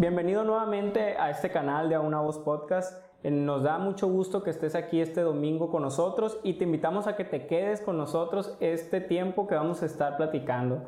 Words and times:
Bienvenido 0.00 0.44
nuevamente 0.44 1.18
a 1.18 1.28
este 1.28 1.50
canal 1.50 1.90
de 1.90 1.94
A 1.94 2.00
Una 2.00 2.20
Voz 2.20 2.38
Podcast. 2.38 3.04
Eh, 3.22 3.30
Nos 3.30 3.64
da 3.64 3.76
mucho 3.76 4.08
gusto 4.08 4.42
que 4.42 4.48
estés 4.48 4.74
aquí 4.74 4.98
este 4.98 5.20
domingo 5.20 5.70
con 5.70 5.82
nosotros 5.82 6.38
y 6.42 6.54
te 6.54 6.64
invitamos 6.64 7.06
a 7.06 7.16
que 7.16 7.26
te 7.26 7.46
quedes 7.46 7.82
con 7.82 7.98
nosotros 7.98 8.56
este 8.60 9.02
tiempo 9.02 9.46
que 9.46 9.56
vamos 9.56 9.82
a 9.82 9.84
estar 9.84 10.16
platicando. 10.16 10.84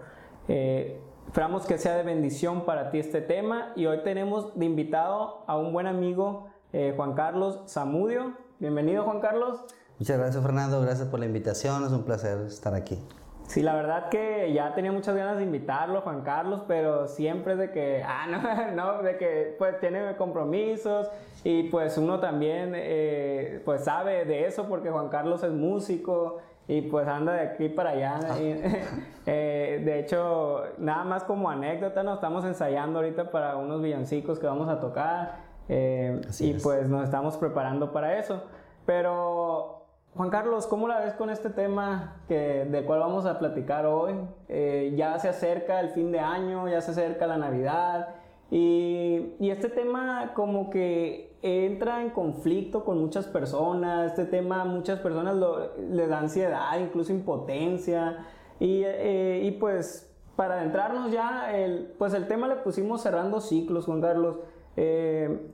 Eh, 0.48 0.98
esperamos 1.26 1.66
que 1.66 1.76
sea 1.76 1.94
de 1.94 2.04
bendición 2.04 2.64
para 2.64 2.90
ti 2.90 3.00
este 3.00 3.20
tema 3.20 3.74
y 3.76 3.84
hoy 3.84 4.02
tenemos 4.02 4.58
de 4.58 4.64
invitado 4.64 5.44
a 5.46 5.58
un 5.58 5.74
buen 5.74 5.88
amigo, 5.88 6.46
eh, 6.72 6.94
Juan 6.96 7.12
Carlos 7.12 7.60
Zamudio. 7.68 8.32
Bienvenido 8.60 9.04
Juan 9.04 9.20
Carlos. 9.20 9.62
Muchas 9.98 10.16
gracias 10.18 10.42
Fernando, 10.42 10.80
gracias 10.80 11.08
por 11.08 11.20
la 11.20 11.26
invitación, 11.26 11.84
es 11.84 11.92
un 11.92 12.04
placer 12.04 12.46
estar 12.46 12.72
aquí. 12.74 12.98
Sí, 13.46 13.62
la 13.62 13.74
verdad 13.74 14.08
que 14.08 14.52
ya 14.52 14.74
tenía 14.74 14.92
muchas 14.92 15.14
ganas 15.14 15.36
de 15.36 15.44
invitarlo, 15.44 16.00
Juan 16.00 16.22
Carlos, 16.22 16.62
pero 16.66 17.06
siempre 17.06 17.54
es 17.54 17.58
de 17.58 17.70
que, 17.70 18.02
ah, 18.06 18.26
no, 18.26 18.74
no, 18.74 19.02
de 19.02 19.16
que 19.16 19.54
pues 19.58 19.78
tiene 19.80 20.16
compromisos 20.16 21.10
y 21.44 21.64
pues 21.64 21.98
uno 21.98 22.20
también 22.20 22.72
eh, 22.74 23.60
pues 23.64 23.84
sabe 23.84 24.24
de 24.24 24.46
eso 24.46 24.68
porque 24.68 24.90
Juan 24.90 25.08
Carlos 25.08 25.42
es 25.42 25.52
músico 25.52 26.38
y 26.68 26.82
pues 26.82 27.06
anda 27.08 27.32
de 27.32 27.40
aquí 27.40 27.68
para 27.68 27.90
allá. 27.90 28.20
Y, 28.40 28.62
eh, 29.26 29.82
de 29.84 29.98
hecho, 29.98 30.62
nada 30.78 31.04
más 31.04 31.24
como 31.24 31.50
anécdota, 31.50 32.02
nos 32.02 32.14
estamos 32.14 32.44
ensayando 32.44 33.00
ahorita 33.00 33.30
para 33.30 33.56
unos 33.56 33.82
villancicos 33.82 34.38
que 34.38 34.46
vamos 34.46 34.68
a 34.68 34.80
tocar 34.80 35.52
eh, 35.68 36.20
y 36.40 36.52
es. 36.52 36.62
pues 36.62 36.88
nos 36.88 37.04
estamos 37.04 37.36
preparando 37.36 37.92
para 37.92 38.18
eso. 38.18 38.42
Pero 38.86 39.81
Juan 40.14 40.28
Carlos, 40.28 40.66
¿cómo 40.66 40.88
la 40.88 41.00
ves 41.00 41.14
con 41.14 41.30
este 41.30 41.48
tema 41.48 42.16
que, 42.28 42.66
del 42.70 42.84
cual 42.84 43.00
vamos 43.00 43.24
a 43.24 43.38
platicar 43.38 43.86
hoy? 43.86 44.12
Eh, 44.48 44.92
ya 44.94 45.18
se 45.18 45.30
acerca 45.30 45.80
el 45.80 45.88
fin 45.90 46.12
de 46.12 46.20
año, 46.20 46.68
ya 46.68 46.82
se 46.82 46.90
acerca 46.90 47.26
la 47.26 47.38
Navidad 47.38 48.08
y, 48.50 49.32
este 49.40 49.70
tema 49.70 50.32
como 50.34 50.68
que 50.68 51.34
entra 51.40 52.02
en 52.02 52.10
conflicto 52.10 52.84
con 52.84 53.00
muchas 53.00 53.26
personas, 53.26 54.08
este 54.10 54.26
tema 54.26 54.66
muchas 54.66 54.98
personas 55.00 55.34
lo- 55.36 55.74
le 55.78 56.06
da 56.06 56.18
ansiedad, 56.18 56.78
incluso 56.78 57.12
impotencia 57.12 58.26
y, 58.60 58.82
eh, 58.84 59.40
y 59.44 59.52
pues 59.52 60.14
para 60.36 60.56
adentrarnos 60.56 61.10
ya, 61.10 61.56
el, 61.56 61.94
pues 61.98 62.12
el 62.12 62.28
tema 62.28 62.48
le 62.48 62.56
pusimos 62.56 63.00
cerrando 63.02 63.40
ciclos, 63.40 63.86
Juan 63.86 64.02
Carlos. 64.02 64.36
Eh, 64.76 65.52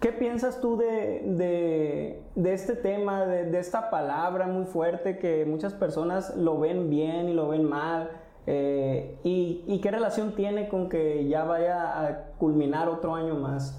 ¿Qué 0.00 0.12
piensas 0.12 0.60
tú 0.60 0.78
de, 0.78 1.22
de- 1.26 2.22
de 2.34 2.52
este 2.54 2.74
tema, 2.74 3.26
de, 3.26 3.44
de 3.44 3.58
esta 3.58 3.90
palabra 3.90 4.46
muy 4.46 4.64
fuerte 4.64 5.18
que 5.18 5.44
muchas 5.44 5.74
personas 5.74 6.34
lo 6.36 6.58
ven 6.58 6.88
bien 6.88 7.28
y 7.28 7.34
lo 7.34 7.48
ven 7.48 7.64
mal? 7.64 8.10
Eh, 8.46 9.18
y, 9.22 9.62
y 9.66 9.80
qué 9.82 9.90
relación 9.90 10.34
tiene 10.34 10.68
con 10.70 10.88
que 10.88 11.28
ya 11.28 11.44
vaya 11.44 12.00
a 12.06 12.22
culminar 12.38 12.88
otro 12.88 13.14
año 13.14 13.34
más? 13.34 13.78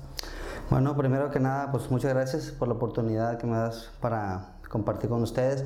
Bueno, 0.70 0.96
primero 0.96 1.32
que 1.32 1.40
nada, 1.40 1.72
pues 1.72 1.90
muchas 1.90 2.14
gracias 2.14 2.52
por 2.52 2.68
la 2.68 2.76
oportunidad 2.76 3.38
que 3.40 3.48
me 3.48 3.58
das 3.58 3.92
para 4.00 4.54
compartir 4.70 5.10
con 5.10 5.24
ustedes. 5.24 5.66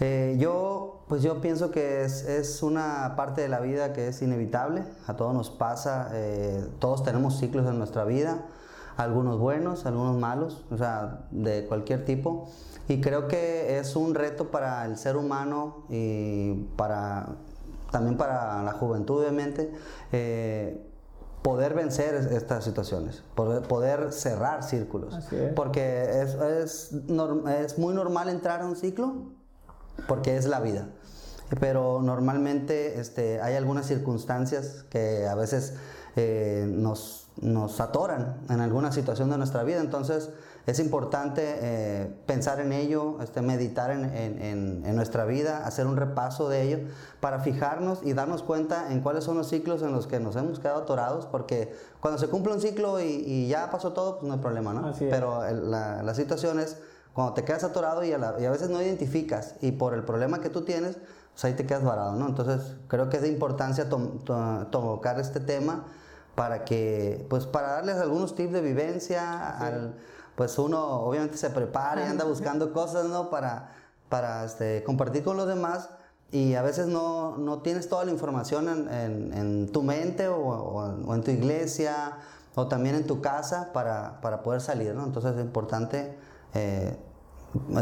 Eh, 0.00 0.36
yo, 0.40 1.04
pues 1.08 1.22
yo 1.22 1.42
pienso 1.42 1.70
que 1.70 2.02
es, 2.04 2.26
es 2.26 2.62
una 2.62 3.12
parte 3.16 3.42
de 3.42 3.48
la 3.48 3.60
vida 3.60 3.92
que 3.92 4.08
es 4.08 4.22
inevitable, 4.22 4.82
a 5.06 5.14
todos 5.14 5.34
nos 5.34 5.50
pasa, 5.50 6.08
eh, 6.14 6.64
todos 6.78 7.04
tenemos 7.04 7.38
ciclos 7.38 7.66
en 7.68 7.76
nuestra 7.76 8.04
vida, 8.04 8.46
algunos 8.96 9.38
buenos, 9.38 9.86
algunos 9.86 10.16
malos, 10.16 10.64
o 10.70 10.76
sea, 10.76 11.26
de 11.30 11.66
cualquier 11.66 12.04
tipo. 12.04 12.48
Y 12.88 13.00
creo 13.00 13.28
que 13.28 13.78
es 13.78 13.94
un 13.96 14.14
reto 14.14 14.50
para 14.50 14.84
el 14.84 14.96
ser 14.96 15.16
humano 15.16 15.84
y 15.88 16.64
para, 16.76 17.36
también 17.90 18.16
para 18.16 18.62
la 18.62 18.72
juventud, 18.72 19.20
obviamente, 19.20 19.72
eh, 20.12 20.86
poder 21.42 21.72
vencer 21.74 22.14
es- 22.14 22.26
estas 22.26 22.64
situaciones, 22.64 23.22
poder, 23.34 23.62
poder 23.62 24.12
cerrar 24.12 24.62
círculos. 24.62 25.14
Es. 25.32 25.52
Porque 25.54 26.02
es, 26.22 26.34
es, 26.34 26.92
es 27.48 27.78
muy 27.78 27.94
normal 27.94 28.28
entrar 28.28 28.60
a 28.62 28.66
un 28.66 28.76
ciclo, 28.76 29.14
porque 30.08 30.36
es 30.36 30.46
la 30.46 30.60
vida. 30.60 30.88
Pero 31.58 32.00
normalmente 32.02 33.00
este, 33.00 33.40
hay 33.40 33.54
algunas 33.54 33.86
circunstancias 33.86 34.84
que 34.90 35.26
a 35.26 35.34
veces 35.34 35.74
eh, 36.16 36.64
nos, 36.68 37.28
nos 37.40 37.80
atoran 37.80 38.36
en 38.48 38.60
alguna 38.60 38.92
situación 38.92 39.30
de 39.30 39.38
nuestra 39.38 39.62
vida. 39.62 39.80
Entonces 39.80 40.30
es 40.66 40.78
importante 40.78 41.42
eh, 41.60 42.14
pensar 42.26 42.60
en 42.60 42.72
ello, 42.72 43.16
este, 43.22 43.40
meditar 43.42 43.90
en, 43.90 44.04
en- 44.04 44.94
nuestra 44.94 45.24
vida, 45.24 45.66
hacer 45.66 45.86
un 45.86 45.96
repaso 45.96 46.48
de 46.50 46.62
ello 46.62 46.78
para 47.20 47.40
fijarnos 47.40 48.00
y 48.02 48.12
darnos 48.12 48.42
cuenta 48.42 48.92
en 48.92 49.00
cuáles 49.00 49.24
son 49.24 49.38
los 49.38 49.48
ciclos 49.48 49.80
en 49.82 49.92
los 49.92 50.06
que 50.06 50.20
nos 50.20 50.36
hemos 50.36 50.60
quedado 50.60 50.82
atorados. 50.82 51.24
Porque 51.26 51.72
cuando 52.00 52.18
se 52.18 52.28
cumple 52.28 52.52
un 52.52 52.60
ciclo 52.60 53.00
y, 53.00 53.04
y 53.04 53.48
ya 53.48 53.70
pasó 53.70 53.92
todo, 53.94 54.18
pues 54.18 54.28
no 54.28 54.34
hay 54.34 54.40
problema, 54.40 54.74
¿no? 54.74 54.88
Pero 55.10 55.42
la, 55.50 56.02
la 56.02 56.14
situación 56.14 56.60
es 56.60 56.76
cuando 57.14 57.32
te 57.32 57.44
quedas 57.44 57.64
atorado 57.64 58.04
y 58.04 58.12
a, 58.12 58.18
la- 58.18 58.36
y 58.38 58.44
a 58.44 58.50
veces 58.50 58.68
no 58.68 58.80
identificas 58.82 59.54
y 59.62 59.72
por 59.72 59.94
el 59.94 60.02
problema 60.04 60.40
que 60.40 60.50
tú 60.50 60.60
tienes, 60.62 60.98
pues 61.32 61.44
ahí 61.44 61.54
te 61.54 61.64
quedas 61.64 61.82
varado, 61.84 62.14
¿no? 62.16 62.28
Entonces 62.28 62.76
creo 62.88 63.08
que 63.08 63.16
es 63.16 63.22
de 63.22 63.28
importancia 63.28 63.88
to- 63.88 64.18
to- 64.24 64.66
tocar 64.70 65.18
este 65.18 65.40
tema 65.40 65.86
para 66.40 66.64
que, 66.64 67.26
pues 67.28 67.44
para 67.44 67.72
darles 67.72 67.96
algunos 67.98 68.34
tips 68.34 68.54
de 68.54 68.62
vivencia, 68.62 69.58
al, 69.58 69.94
pues 70.36 70.58
uno 70.58 71.02
obviamente 71.02 71.36
se 71.36 71.50
prepara 71.50 72.00
y 72.00 72.06
anda 72.08 72.24
buscando 72.24 72.72
cosas, 72.72 73.04
¿no? 73.04 73.28
Para, 73.28 73.72
para 74.08 74.46
este, 74.46 74.82
compartir 74.82 75.22
con 75.22 75.36
los 75.36 75.46
demás 75.46 75.90
y 76.32 76.54
a 76.54 76.62
veces 76.62 76.86
no, 76.86 77.36
no 77.36 77.60
tienes 77.60 77.90
toda 77.90 78.06
la 78.06 78.10
información 78.10 78.70
en, 78.70 78.88
en- 78.88 79.32
en 79.34 79.68
tu 79.70 79.82
mente 79.82 80.28
o, 80.28 80.38
o- 80.38 81.08
o 81.08 81.14
en 81.14 81.22
tu 81.22 81.30
iglesia 81.30 82.16
o 82.54 82.68
también 82.68 82.94
en 82.94 83.06
tu 83.06 83.20
casa 83.20 83.70
para, 83.74 84.22
para 84.22 84.42
poder 84.42 84.62
salir, 84.62 84.94
¿no? 84.94 85.04
Entonces 85.04 85.34
es 85.36 85.42
importante 85.42 86.16
eh, 86.54 86.96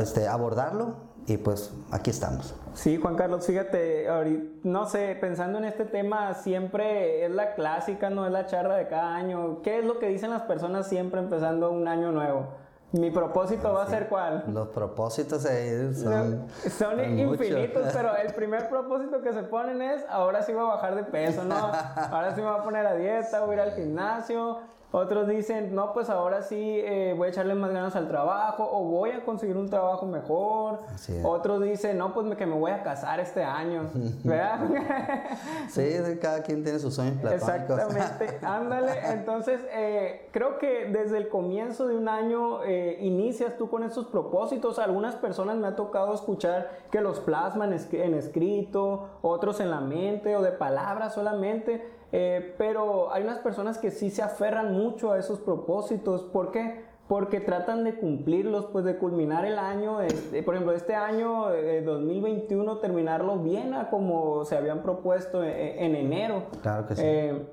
este, 0.00 0.26
abordarlo 0.26 0.96
y 1.28 1.36
pues 1.36 1.72
aquí 1.90 2.08
estamos. 2.08 2.54
Sí, 2.72 2.96
Juan 2.96 3.14
Carlos, 3.14 3.46
fíjate, 3.46 4.08
ahorita, 4.08 4.60
no 4.62 4.86
sé, 4.86 5.16
pensando 5.20 5.58
en 5.58 5.64
este 5.64 5.84
tema, 5.84 6.32
siempre 6.32 7.24
es 7.26 7.30
la 7.30 7.54
clásica, 7.54 8.08
no 8.08 8.24
es 8.24 8.32
la 8.32 8.46
charla 8.46 8.76
de 8.76 8.88
cada 8.88 9.14
año. 9.14 9.60
¿Qué 9.62 9.80
es 9.80 9.84
lo 9.84 9.98
que 9.98 10.08
dicen 10.08 10.30
las 10.30 10.42
personas 10.42 10.88
siempre 10.88 11.20
empezando 11.20 11.70
un 11.70 11.86
año 11.86 12.12
nuevo? 12.12 12.48
Mi 12.92 13.10
propósito 13.10 13.74
va 13.74 13.82
a 13.82 13.86
ser 13.86 14.08
cuál? 14.08 14.44
Los 14.48 14.68
propósitos 14.68 15.44
eh, 15.44 15.92
son, 15.92 16.48
Son 16.70 16.96
son 16.96 17.18
infinitos, 17.18 17.88
pero 17.92 18.16
el 18.16 18.32
primer 18.32 18.70
propósito 18.70 19.20
que 19.20 19.34
se 19.34 19.42
ponen 19.42 19.82
es, 19.82 20.06
ahora 20.08 20.40
sí 20.42 20.54
voy 20.54 20.62
a 20.62 20.74
bajar 20.74 20.94
de 20.94 21.02
peso, 21.02 21.44
¿no? 21.44 21.54
Ahora 22.10 22.34
sí 22.34 22.40
me 22.40 22.48
voy 22.48 22.58
a 22.58 22.62
poner 22.62 22.86
a 22.86 22.94
dieta, 22.94 23.40
voy 23.40 23.50
a 23.50 23.54
ir 23.54 23.60
al 23.60 23.72
gimnasio. 23.72 24.60
Otros 24.90 25.28
dicen, 25.28 25.74
no, 25.74 25.92
pues 25.92 26.08
ahora 26.08 26.40
sí 26.40 26.56
eh, 26.58 27.14
voy 27.14 27.26
a 27.26 27.30
echarle 27.30 27.54
más 27.54 27.70
ganas 27.72 27.94
al 27.94 28.08
trabajo 28.08 28.66
o 28.72 28.84
voy 28.84 29.10
a 29.10 29.22
conseguir 29.22 29.58
un 29.58 29.68
trabajo 29.68 30.06
mejor. 30.06 30.80
Otros 31.24 31.62
dicen, 31.62 31.98
no, 31.98 32.14
pues 32.14 32.24
me- 32.26 32.36
que 32.38 32.46
me 32.46 32.54
voy 32.58 32.70
a 32.70 32.82
casar 32.82 33.20
este 33.20 33.44
año, 33.44 33.90
¿verdad? 34.24 34.60
Sí, 35.68 35.82
cada 36.22 36.42
quien 36.42 36.62
tiene 36.62 36.78
sus 36.78 36.94
sueños 36.94 37.18
platónicos. 37.20 37.78
Exactamente, 37.78 38.38
ándale. 38.46 38.92
Entonces, 39.12 39.60
eh, 39.72 40.28
creo 40.32 40.58
que 40.58 40.86
desde 40.86 41.18
el 41.18 41.28
comienzo 41.28 41.86
de 41.86 41.94
un 41.96 42.08
año 42.08 42.64
eh, 42.64 42.96
inicias 43.00 43.58
tú 43.58 43.68
con 43.68 43.82
esos 43.82 44.06
propósitos. 44.06 44.78
Algunas 44.78 45.16
personas 45.16 45.56
me 45.58 45.66
ha 45.66 45.76
tocado 45.76 46.14
escuchar 46.14 46.70
que 46.90 47.02
los 47.02 47.20
plasman 47.20 47.74
en 47.92 48.14
escrito, 48.14 49.08
otros 49.20 49.60
en 49.60 49.70
la 49.70 49.80
mente 49.80 50.34
o 50.36 50.40
de 50.42 50.52
palabras 50.52 51.12
solamente. 51.12 51.97
Eh, 52.12 52.54
pero 52.58 53.12
hay 53.12 53.22
unas 53.22 53.38
personas 53.38 53.78
que 53.78 53.90
sí 53.90 54.10
se 54.10 54.22
aferran 54.22 54.72
mucho 54.72 55.12
a 55.12 55.18
esos 55.18 55.40
propósitos. 55.40 56.22
¿Por 56.22 56.50
qué? 56.50 56.84
Porque 57.08 57.40
tratan 57.40 57.84
de 57.84 57.96
cumplirlos, 57.96 58.66
pues 58.66 58.84
de 58.84 58.98
culminar 58.98 59.46
el 59.46 59.58
año, 59.58 60.02
este, 60.02 60.42
por 60.42 60.54
ejemplo, 60.54 60.74
este 60.74 60.94
año 60.94 61.52
eh, 61.52 61.82
2021, 61.82 62.78
terminarlo 62.78 63.38
bien 63.38 63.72
a 63.72 63.88
como 63.88 64.44
se 64.44 64.56
habían 64.56 64.82
propuesto 64.82 65.42
en, 65.42 65.50
en 65.50 65.96
enero. 65.96 66.44
Claro 66.62 66.86
que 66.86 66.96
sí. 66.96 67.02
Eh, 67.04 67.46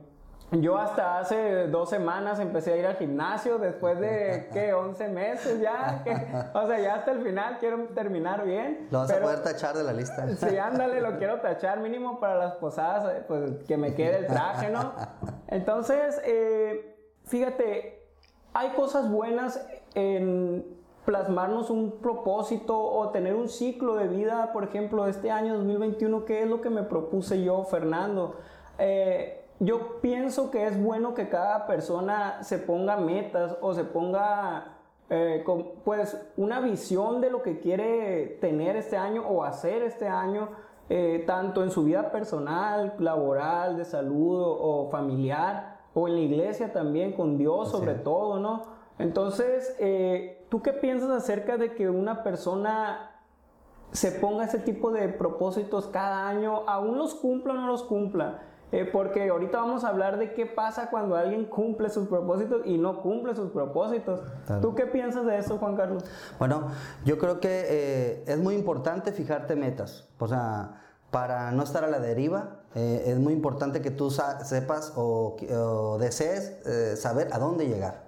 yo 0.61 0.77
hasta 0.77 1.19
hace 1.19 1.67
dos 1.67 1.89
semanas 1.89 2.39
empecé 2.39 2.73
a 2.73 2.77
ir 2.77 2.85
al 2.85 2.95
gimnasio 2.95 3.57
después 3.57 3.99
de, 3.99 4.49
¿qué? 4.53 4.73
11 4.73 5.07
meses 5.09 5.59
ya. 5.61 6.03
o 6.53 6.67
sea, 6.67 6.79
ya 6.79 6.95
hasta 6.95 7.11
el 7.11 7.21
final 7.21 7.57
quiero 7.59 7.85
terminar 7.95 8.45
bien. 8.45 8.87
Lo 8.91 8.99
vas 8.99 9.11
pero- 9.11 9.27
a 9.27 9.31
poder 9.31 9.43
tachar 9.43 9.75
de 9.75 9.83
la 9.83 9.93
lista. 9.93 10.27
Sí, 10.35 10.57
ándale, 10.57 11.01
lo 11.01 11.17
quiero 11.17 11.39
tachar 11.41 11.79
mínimo 11.79 12.19
para 12.19 12.35
las 12.35 12.53
posadas, 12.55 13.11
eh, 13.15 13.23
pues 13.27 13.51
que 13.67 13.77
me 13.77 13.93
quede 13.95 14.19
el 14.19 14.27
traje, 14.27 14.69
¿no? 14.69 14.93
Entonces, 15.47 16.21
eh, 16.25 16.95
fíjate, 17.23 18.03
hay 18.53 18.69
cosas 18.69 19.09
buenas 19.09 19.65
en 19.95 20.65
plasmarnos 21.05 21.69
un 21.69 21.99
propósito 21.99 22.77
o 22.79 23.09
tener 23.09 23.35
un 23.35 23.47
ciclo 23.47 23.95
de 23.95 24.07
vida, 24.07 24.51
por 24.53 24.63
ejemplo, 24.63 25.07
este 25.07 25.29
año 25.29 25.55
2021, 25.55 26.25
que 26.25 26.41
es 26.41 26.49
lo 26.49 26.61
que 26.61 26.69
me 26.71 26.81
propuse 26.83 27.43
yo, 27.43 27.63
Fernando. 27.63 28.37
Eh, 28.79 29.44
yo 29.59 30.01
pienso 30.01 30.51
que 30.51 30.67
es 30.67 30.81
bueno 30.81 31.13
que 31.13 31.29
cada 31.29 31.67
persona 31.67 32.43
se 32.43 32.57
ponga 32.57 32.97
metas 32.97 33.57
o 33.61 33.73
se 33.73 33.83
ponga 33.83 34.75
eh, 35.09 35.43
con, 35.45 35.73
pues 35.83 36.17
una 36.35 36.59
visión 36.59 37.21
de 37.21 37.29
lo 37.29 37.41
que 37.41 37.59
quiere 37.59 38.37
tener 38.41 38.75
este 38.75 38.97
año 38.97 39.25
o 39.27 39.43
hacer 39.43 39.83
este 39.83 40.07
año, 40.07 40.49
eh, 40.89 41.23
tanto 41.25 41.63
en 41.63 41.71
su 41.71 41.83
vida 41.83 42.11
personal, 42.11 42.95
laboral, 42.99 43.77
de 43.77 43.85
salud 43.85 44.41
o, 44.41 44.85
o 44.85 44.89
familiar 44.89 45.75
o 45.93 46.07
en 46.07 46.15
la 46.15 46.21
iglesia 46.21 46.73
también, 46.73 47.13
con 47.13 47.37
Dios 47.37 47.71
sobre 47.71 47.93
todo, 47.95 48.39
¿no? 48.39 48.63
Entonces, 48.99 49.75
eh, 49.79 50.45
¿tú 50.49 50.61
qué 50.61 50.73
piensas 50.73 51.09
acerca 51.09 51.57
de 51.57 51.73
que 51.73 51.89
una 51.89 52.23
persona 52.23 53.11
se 53.91 54.11
ponga 54.11 54.45
ese 54.45 54.59
tipo 54.59 54.91
de 54.91 55.07
propósitos 55.09 55.87
cada 55.87 56.27
año, 56.27 56.63
aún 56.67 56.97
los 56.97 57.15
cumpla 57.15 57.53
o 57.53 57.55
no 57.55 57.67
los 57.67 57.83
cumpla? 57.83 58.41
Eh, 58.71 58.89
porque 58.91 59.29
ahorita 59.29 59.59
vamos 59.59 59.83
a 59.83 59.89
hablar 59.89 60.17
de 60.17 60.33
qué 60.33 60.45
pasa 60.45 60.89
cuando 60.89 61.15
alguien 61.15 61.45
cumple 61.45 61.89
sus 61.89 62.07
propósitos 62.07 62.63
y 62.65 62.77
no 62.77 63.01
cumple 63.01 63.35
sus 63.35 63.51
propósitos. 63.51 64.21
¿Tú 64.61 64.75
qué 64.75 64.85
piensas 64.85 65.25
de 65.25 65.37
eso, 65.37 65.57
Juan 65.57 65.75
Carlos? 65.75 66.03
Bueno, 66.39 66.67
yo 67.05 67.17
creo 67.17 67.39
que 67.39 67.65
eh, 67.69 68.23
es 68.27 68.37
muy 68.37 68.55
importante 68.55 69.11
fijarte 69.11 69.55
metas. 69.55 70.09
O 70.19 70.27
sea, 70.27 70.81
para 71.11 71.51
no 71.51 71.63
estar 71.63 71.83
a 71.83 71.87
la 71.87 71.99
deriva, 71.99 72.61
eh, 72.73 73.03
es 73.07 73.19
muy 73.19 73.33
importante 73.33 73.81
que 73.81 73.91
tú 73.91 74.09
sepas 74.09 74.93
o, 74.95 75.37
o 75.51 75.97
desees 75.99 76.99
saber 76.99 77.29
a 77.31 77.39
dónde 77.39 77.67
llegar. 77.67 78.04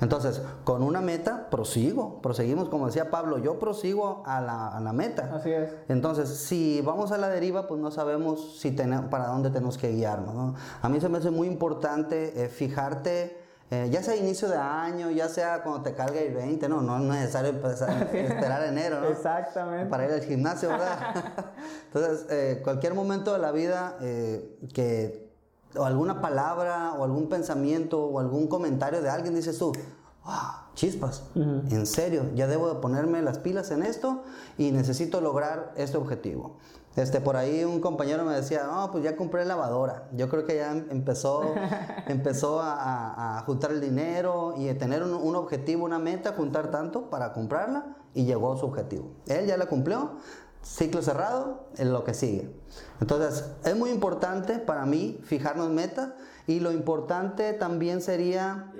Entonces, 0.00 0.40
con 0.64 0.82
una 0.82 1.00
meta, 1.00 1.50
prosigo, 1.50 2.22
proseguimos, 2.22 2.68
como 2.68 2.86
decía 2.86 3.10
Pablo, 3.10 3.38
yo 3.38 3.58
prosigo 3.58 4.22
a 4.26 4.40
la, 4.40 4.92
meta. 4.92 5.30
Así 5.34 5.50
es. 5.50 5.70
Entonces, 5.88 6.28
si 6.28 6.80
vamos 6.80 7.12
a 7.12 7.18
la 7.18 7.28
deriva, 7.28 7.66
pues 7.66 7.80
no 7.80 7.90
sabemos 7.90 8.58
si 8.58 8.70
para 8.72 9.26
dónde 9.26 9.50
tenemos 9.50 9.76
que 9.76 9.90
guiarnos. 9.90 10.56
A 10.80 10.88
mí 10.88 11.00
se 11.00 11.08
me 11.08 11.18
hace 11.18 11.30
muy 11.30 11.46
importante 11.46 12.44
eh, 12.44 12.48
fijarte. 12.48 13.38
Eh, 13.72 13.88
ya 13.88 14.02
sea 14.02 14.16
inicio 14.16 14.48
de 14.48 14.56
año, 14.56 15.12
ya 15.12 15.28
sea 15.28 15.62
cuando 15.62 15.82
te 15.82 15.94
cargue 15.94 16.26
el 16.26 16.34
20, 16.34 16.68
no, 16.68 16.80
no 16.80 16.96
es 16.96 17.02
necesario 17.02 17.50
esperar 18.12 18.64
enero, 18.64 19.00
¿no? 19.00 19.06
Exactamente. 19.06 19.88
Para 19.88 20.06
ir 20.06 20.12
al 20.12 20.22
gimnasio, 20.22 20.70
¿verdad? 20.70 20.98
Entonces, 21.86 22.26
eh, 22.30 22.60
cualquier 22.64 22.94
momento 22.94 23.32
de 23.32 23.38
la 23.38 23.52
vida 23.52 23.96
que 24.00 25.29
o 25.76 25.84
alguna 25.84 26.20
palabra 26.20 26.94
o 26.98 27.04
algún 27.04 27.28
pensamiento 27.28 28.02
o 28.04 28.18
algún 28.18 28.48
comentario 28.48 29.02
de 29.02 29.10
alguien, 29.10 29.34
dices 29.34 29.58
tú, 29.58 29.72
ah, 30.24 30.70
chispas, 30.74 31.24
en 31.34 31.86
serio, 31.86 32.30
ya 32.34 32.46
debo 32.46 32.72
de 32.72 32.80
ponerme 32.80 33.22
las 33.22 33.38
pilas 33.38 33.70
en 33.70 33.82
esto 33.82 34.22
y 34.58 34.72
necesito 34.72 35.20
lograr 35.20 35.72
este 35.76 35.96
objetivo. 35.96 36.56
Este, 36.96 37.20
por 37.20 37.36
ahí 37.36 37.62
un 37.62 37.80
compañero 37.80 38.24
me 38.24 38.34
decía, 38.34 38.64
no, 38.64 38.90
pues 38.90 39.04
ya 39.04 39.16
compré 39.16 39.44
lavadora. 39.44 40.08
Yo 40.12 40.28
creo 40.28 40.44
que 40.44 40.56
ya 40.56 40.72
empezó, 40.72 41.54
empezó 42.08 42.60
a, 42.60 43.42
juntar 43.46 43.70
el 43.70 43.80
dinero 43.80 44.54
y 44.56 44.68
a 44.68 44.76
tener 44.76 45.02
un, 45.02 45.14
un, 45.14 45.36
objetivo, 45.36 45.84
una 45.84 46.00
meta, 46.00 46.32
juntar 46.32 46.70
tanto 46.70 47.08
para 47.08 47.32
comprarla 47.32 47.96
y 48.12 48.24
llegó 48.24 48.52
a 48.52 48.58
su 48.58 48.66
objetivo. 48.66 49.12
Él 49.28 49.46
ya 49.46 49.56
la 49.56 49.66
cumplió, 49.66 50.16
ciclo 50.62 51.02
cerrado, 51.02 51.68
en 51.76 51.92
lo 51.92 52.04
que 52.04 52.14
sigue. 52.14 52.50
Entonces, 53.00 53.44
es 53.64 53.76
muy 53.76 53.90
importante 53.90 54.58
para 54.58 54.84
mí 54.86 55.18
fijarnos 55.24 55.70
metas 55.70 56.10
y 56.46 56.60
lo 56.60 56.72
importante 56.72 57.52
también 57.52 58.00
sería 58.00 58.72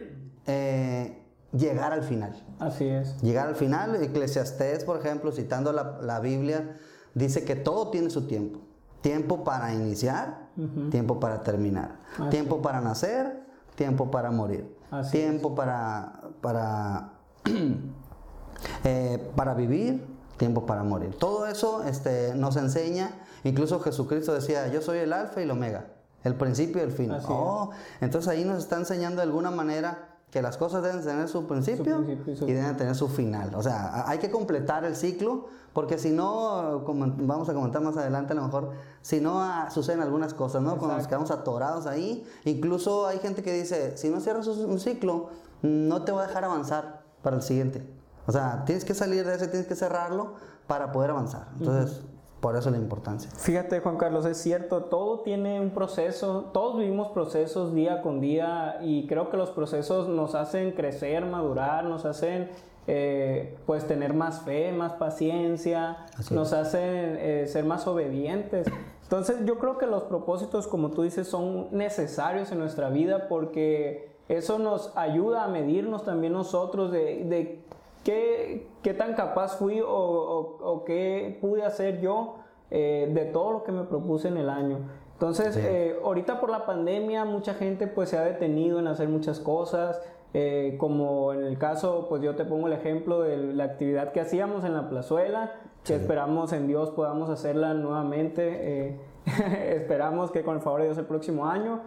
eh, 0.47 1.23
llegar 1.53 1.93
al 1.93 2.03
final. 2.03 2.35
Así 2.59 2.87
es. 2.87 3.21
Llegar 3.23 3.49
al 3.49 3.57
final, 3.57 3.97
Eclesiastés, 3.97 4.85
por 4.85 4.99
ejemplo, 4.99 5.33
citando 5.33 5.73
la, 5.73 6.21
Biblia, 6.21 6.77
dice 7.15 7.45
que 7.45 7.57
todo 7.57 7.91
tiene 7.91 8.11
su 8.11 8.27
tiempo. 8.27 8.61
Tiempo 9.01 9.45
para 9.45 9.73
iniciar, 9.73 10.51
tiempo 10.91 11.21
para 11.21 11.41
terminar, 11.41 12.01
tiempo 12.29 12.61
para 12.61 12.83
nacer, 12.83 13.41
tiempo 13.75 14.11
para 14.11 14.31
morir, 14.31 14.77
tiempo 15.11 15.55
para, 15.55 16.21
para, 16.43 17.13
eh, 18.85 19.31
para 19.35 19.55
vivir, 19.55 20.05
tiempo 20.41 20.65
para 20.65 20.83
morir. 20.83 21.15
Todo 21.17 21.47
eso 21.47 21.85
este, 21.85 22.35
nos 22.35 22.57
enseña, 22.57 23.13
incluso 23.45 23.79
Jesucristo 23.79 24.33
decía, 24.33 24.69
yo 24.69 24.81
soy 24.81 24.99
el 24.99 25.13
alfa 25.13 25.41
y 25.41 25.45
el 25.45 25.51
omega, 25.51 25.85
el 26.25 26.35
principio 26.35 26.81
y 26.81 26.85
el 26.87 26.93
fin. 26.93 27.13
Oh, 27.29 27.71
entonces 28.01 28.27
ahí 28.29 28.45
nos 28.45 28.59
está 28.59 28.77
enseñando 28.77 29.21
de 29.21 29.29
alguna 29.29 29.51
manera 29.51 30.17
que 30.31 30.41
las 30.41 30.57
cosas 30.57 30.83
deben 30.83 31.05
tener 31.05 31.29
su 31.29 31.47
principio, 31.47 32.03
y, 32.07 32.53
deben 32.53 32.77
tener 32.77 32.95
su 32.95 33.09
final. 33.09 33.55
O 33.55 33.63
sea, 33.63 34.09
hay 34.09 34.19
que 34.19 34.31
completar 34.31 34.85
el 34.85 34.97
ciclo, 34.97 35.49
porque 35.75 35.99
si 35.99 36.11
no, 36.11 36.85
como 36.87 37.13
vamos 37.19 37.49
a 37.51 37.53
comentar 37.53 37.83
más 37.83 37.99
adelante, 37.99 38.33
a 38.33 38.37
lo 38.37 38.45
mejor, 38.45 38.71
si 39.03 39.21
no 39.21 39.43
ah, 39.43 39.69
suceden 39.71 40.01
algunas 40.01 40.33
cosas, 40.33 40.63
¿no? 40.63 40.79
Cuando 40.79 40.97
nos 40.97 41.07
quedamos 41.07 41.31
atorados 41.31 41.87
ahí, 41.87 42.25
incluso 42.45 43.07
hay 43.07 43.19
gente 43.19 43.43
que 43.43 43.53
dice, 43.53 43.99
si 43.99 44.09
no 44.09 44.21
cierras 44.21 44.47
un 44.47 44.81
ciclo, 44.81 45.29
no 45.61 46.03
te 46.05 46.13
voy 46.13 46.23
a 46.23 46.29
dejar 46.29 46.45
avanzar 46.45 47.03
para 47.23 47.37
el 47.37 47.43
siguiente. 47.43 48.00
O 48.27 48.33
sea, 48.33 48.65
tienes 48.65 48.85
que 48.85 48.95
salir 48.95 49.27
de 49.27 49.35
ese, 49.35 49.49
tienes 49.49 49.67
que 49.67 49.75
cerrarlo 49.75 50.35
para 50.67 50.93
poder 50.93 51.11
avanzar. 51.11 51.49
Entonces, 51.59 52.03
por 52.41 52.57
eso 52.57 52.71
la 52.71 52.79
importancia. 52.79 53.31
Fíjate, 53.31 53.81
Juan 53.81 53.99
Carlos, 53.99 54.25
es 54.25 54.39
cierto, 54.39 54.85
todo 54.85 55.21
tiene 55.21 55.61
un 55.61 55.71
proceso, 55.71 56.51
todos 56.53 56.79
vivimos 56.79 57.09
procesos 57.09 57.75
día 57.75 58.01
con 58.03 58.21
día 58.21 58.79
y 58.83 59.07
creo 59.07 59.31
que 59.31 59.37
los 59.37 59.51
procesos 59.51 60.09
nos 60.09 60.35
hacen 60.35 60.73
crecer, 60.73 61.27
madurar, 61.27 61.85
nos 61.85 62.07
hacen 62.07 62.49
eh, 62.87 63.59
pues 63.67 63.87
tener 63.87 64.15
más 64.15 64.41
fe, 64.41 64.73
más 64.73 64.95
paciencia, 64.95 66.07
nos 66.31 66.53
hacen 66.55 67.17
eh, 67.19 67.45
ser 67.47 67.65
más 67.65 67.87
obedientes. 67.87 68.67
Entonces 69.03 69.45
yo 69.45 69.59
creo 69.59 69.77
que 69.77 69.87
los 69.87 70.05
propósitos, 70.05 70.67
como 70.67 70.91
tú 70.91 71.03
dices, 71.03 71.29
son 71.29 71.69
necesarios 71.73 72.51
en 72.53 72.59
nuestra 72.59 72.89
vida 72.89 73.29
porque 73.29 74.17
eso 74.29 74.59
nos 74.59 74.97
ayuda 74.97 75.45
a 75.45 75.49
medirnos 75.49 76.05
también 76.05 76.33
nosotros 76.33 76.91
de, 76.91 77.25
de 77.25 77.65
¿Qué, 78.05 78.67
qué 78.83 78.95
tan 78.95 79.15
capaz 79.15 79.59
fui 79.59 79.81
o, 79.81 79.89
o, 79.89 80.85
qué 80.85 81.39
pude 81.41 81.65
hacer 81.65 82.01
yo 82.01 82.37
eh, 82.71 83.11
de 83.13 83.27
todo 83.27 83.53
lo 83.53 83.63
que 83.63 83.73
me 83.73 83.85
propuse 83.85 84.29
en 84.29 84.39
el 84.39 84.49
año? 84.49 84.79
Entonces, 85.13 85.55
eh, 85.59 85.97
ahorita 86.03 86.41
por 86.41 86.49
la 86.49 86.65
pandemia 86.65 87.27
mucha 87.27 87.53
gente 87.53 87.87
pues 87.87 88.09
se 88.09 88.17
ha 88.17 88.23
detenido 88.23 88.79
en 88.79 88.87
hacer 88.87 89.09
muchas 89.09 89.39
cosas, 89.39 90.01
eh, 90.33 90.77
como 90.79 91.35
en 91.35 91.45
el 91.45 91.59
caso, 91.59 92.07
pues 92.09 92.23
yo 92.23 92.37
te 92.37 92.47
pongo 92.47 92.69
el 92.69 92.73
ejemplo 92.73 93.21
de 93.21 93.37
la 93.37 93.65
actividad 93.65 94.13
que 94.13 94.21
hacíamos 94.21 94.65
en 94.65 94.73
la 94.73 94.89
plazuela, 94.89 95.53
que 95.85 95.97
esperamos 95.97 96.55
en 96.55 96.69
Dios 96.69 96.91
podamos 96.93 97.29
hacerla 97.29 97.75
nuevamente, 97.75 98.99
esperamos 99.77 100.31
que 100.31 100.43
con 100.43 100.57
el 100.57 100.63
favor 100.63 100.81
de 100.81 100.87
Dios 100.87 100.97
el 100.97 101.07
próximo 101.07 101.47
año, 101.47 101.81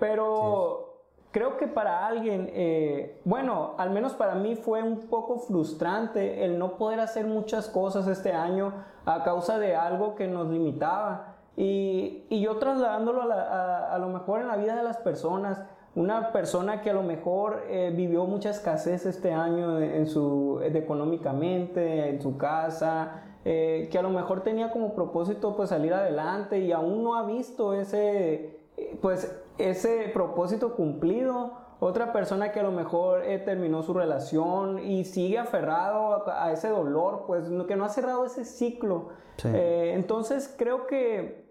pero 0.00 0.85
creo 1.36 1.58
que 1.58 1.66
para 1.66 2.06
alguien, 2.06 2.48
eh, 2.54 3.20
bueno, 3.26 3.74
al 3.76 3.90
menos 3.90 4.14
para 4.14 4.34
mí 4.36 4.56
fue 4.56 4.82
un 4.82 5.00
poco 5.00 5.38
frustrante 5.38 6.42
el 6.46 6.58
no 6.58 6.78
poder 6.78 6.98
hacer 6.98 7.26
muchas 7.26 7.68
cosas 7.68 8.08
este 8.08 8.32
año 8.32 8.72
a 9.04 9.22
causa 9.22 9.58
de 9.58 9.76
algo 9.76 10.14
que 10.14 10.28
nos 10.28 10.48
limitaba. 10.48 11.34
Y, 11.54 12.24
y 12.30 12.40
yo 12.40 12.56
trasladándolo 12.56 13.30
a, 13.30 13.94
a, 13.94 13.98
lo 13.98 14.08
mejor 14.08 14.40
en 14.40 14.48
la 14.48 14.56
vida 14.56 14.76
de 14.76 14.82
las 14.82 14.96
personas, 14.96 15.62
una 15.94 16.32
persona 16.32 16.80
que 16.80 16.88
a 16.88 16.94
lo 16.94 17.02
mejor 17.02 17.64
eh, 17.68 17.92
vivió 17.94 18.24
mucha 18.24 18.48
escasez 18.48 19.04
este 19.04 19.34
año 19.34 19.78
en 19.78 20.06
su, 20.06 20.62
económicamente, 20.62 22.08
en 22.08 22.22
su 22.22 22.38
casa, 22.38 23.24
eh, 23.44 23.90
que 23.92 23.98
a 23.98 24.02
lo 24.02 24.08
mejor 24.08 24.40
tenía 24.40 24.70
como 24.70 24.94
propósito 24.94 25.54
pues 25.54 25.68
salir 25.68 25.92
adelante 25.92 26.60
y 26.60 26.72
aún 26.72 27.04
no 27.04 27.14
ha 27.14 27.26
visto 27.26 27.74
ese, 27.74 28.56
pues 29.00 29.42
ese 29.58 30.10
propósito 30.12 30.74
cumplido, 30.74 31.52
otra 31.80 32.12
persona 32.12 32.52
que 32.52 32.60
a 32.60 32.62
lo 32.62 32.72
mejor 32.72 33.22
eh, 33.24 33.38
terminó 33.38 33.82
su 33.82 33.92
relación 33.92 34.78
y 34.78 35.04
sigue 35.04 35.38
aferrado 35.38 36.24
a, 36.28 36.52
ese 36.52 36.68
dolor, 36.68 37.24
pues 37.26 37.44
que 37.66 37.76
no 37.76 37.84
ha 37.84 37.88
cerrado 37.88 38.24
ese 38.24 38.44
ciclo. 38.44 39.08
Eh, 39.44 39.92
entonces 39.94 40.54
creo 40.56 40.86
que, 40.86 41.50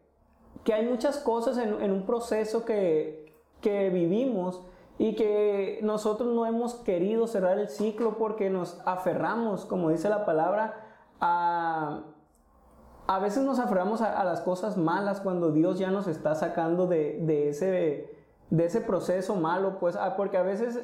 que, 0.63 0.73
hay 0.73 0.85
muchas 0.87 1.17
cosas 1.17 1.57
en, 1.59 1.91
un 1.91 2.05
proceso 2.07 2.65
que, 2.65 3.31
que, 3.61 3.89
vivimos 3.91 4.63
y 4.97 5.15
que 5.15 5.79
nosotros 5.83 6.33
no 6.33 6.47
hemos 6.47 6.73
querido 6.75 7.27
cerrar 7.27 7.59
el 7.59 7.69
ciclo 7.69 8.17
porque 8.17 8.49
nos 8.49 8.81
aferramos, 8.85 9.65
como 9.65 9.91
dice 9.91 10.09
la 10.09 10.25
palabra, 10.25 10.85
a 11.21 12.01
a 13.07 13.19
veces 13.19 13.43
nos 13.43 13.59
aferramos 13.59 14.01
a, 14.01 14.23
las 14.23 14.41
cosas 14.41 14.77
malas 14.77 15.19
cuando 15.21 15.51
Dios 15.51 15.77
ya 15.77 15.91
nos 15.91 16.07
está 16.07 16.33
sacando 16.33 16.87
de, 16.87 17.49
ese, 17.49 18.09
de 18.49 18.65
ese 18.65 18.81
proceso 18.81 19.35
malo, 19.35 19.77
pues, 19.79 19.95
ah, 19.95 20.15
porque 20.15 20.37
a 20.37 20.41
veces, 20.41 20.79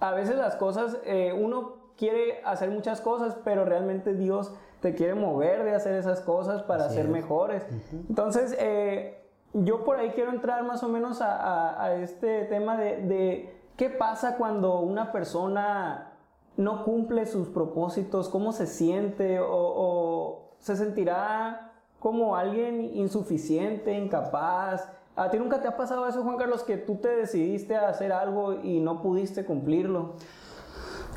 a 0.00 0.12
veces 0.12 0.36
las 0.36 0.56
cosas, 0.56 0.96
eh, 1.04 1.38
uno 1.38 1.74
quiere 1.96 2.42
hacer 2.44 2.70
muchas 2.70 3.00
cosas, 3.00 3.36
pero 3.44 3.64
realmente 3.64 4.14
Dios 4.14 4.52
te 4.80 4.94
quiere 4.94 5.14
mover 5.14 5.64
de 5.64 5.74
hacer 5.74 5.94
esas 5.94 6.20
cosas 6.20 6.62
para 6.62 6.88
ser 6.88 7.08
mejores. 7.08 7.66
Entonces, 8.08 8.56
eh, 8.58 9.22
yo 9.52 9.84
por 9.84 9.96
ahí 9.96 10.10
quiero 10.10 10.30
entrar 10.30 10.62
más 10.64 10.82
o 10.82 10.88
menos 10.88 11.18
a, 11.20 11.94
este 12.00 12.44
tema 12.44 12.78
de, 12.78 13.54
qué 13.76 13.90
pasa 13.90 14.36
cuando 14.36 14.80
una 14.80 15.12
persona 15.12 16.12
no 16.56 16.84
cumple 16.84 17.26
sus 17.26 17.48
propósitos, 17.48 18.30
cómo 18.30 18.52
se 18.52 18.66
siente 18.66 19.40
o 19.40 20.45
se 20.60 20.76
sentirá 20.76 21.72
como 21.98 22.36
alguien 22.36 22.80
insuficiente, 22.94 23.92
incapaz. 23.92 24.88
¿A 25.16 25.30
ti 25.30 25.38
nunca 25.38 25.60
te 25.60 25.68
ha 25.68 25.76
pasado 25.76 26.06
eso, 26.06 26.22
Juan 26.22 26.36
Carlos, 26.36 26.62
que 26.62 26.76
tú 26.76 26.96
te 26.96 27.08
decidiste 27.08 27.74
a 27.74 27.88
hacer 27.88 28.12
algo 28.12 28.52
y 28.62 28.80
no 28.80 29.02
pudiste 29.02 29.44
cumplirlo? 29.44 30.14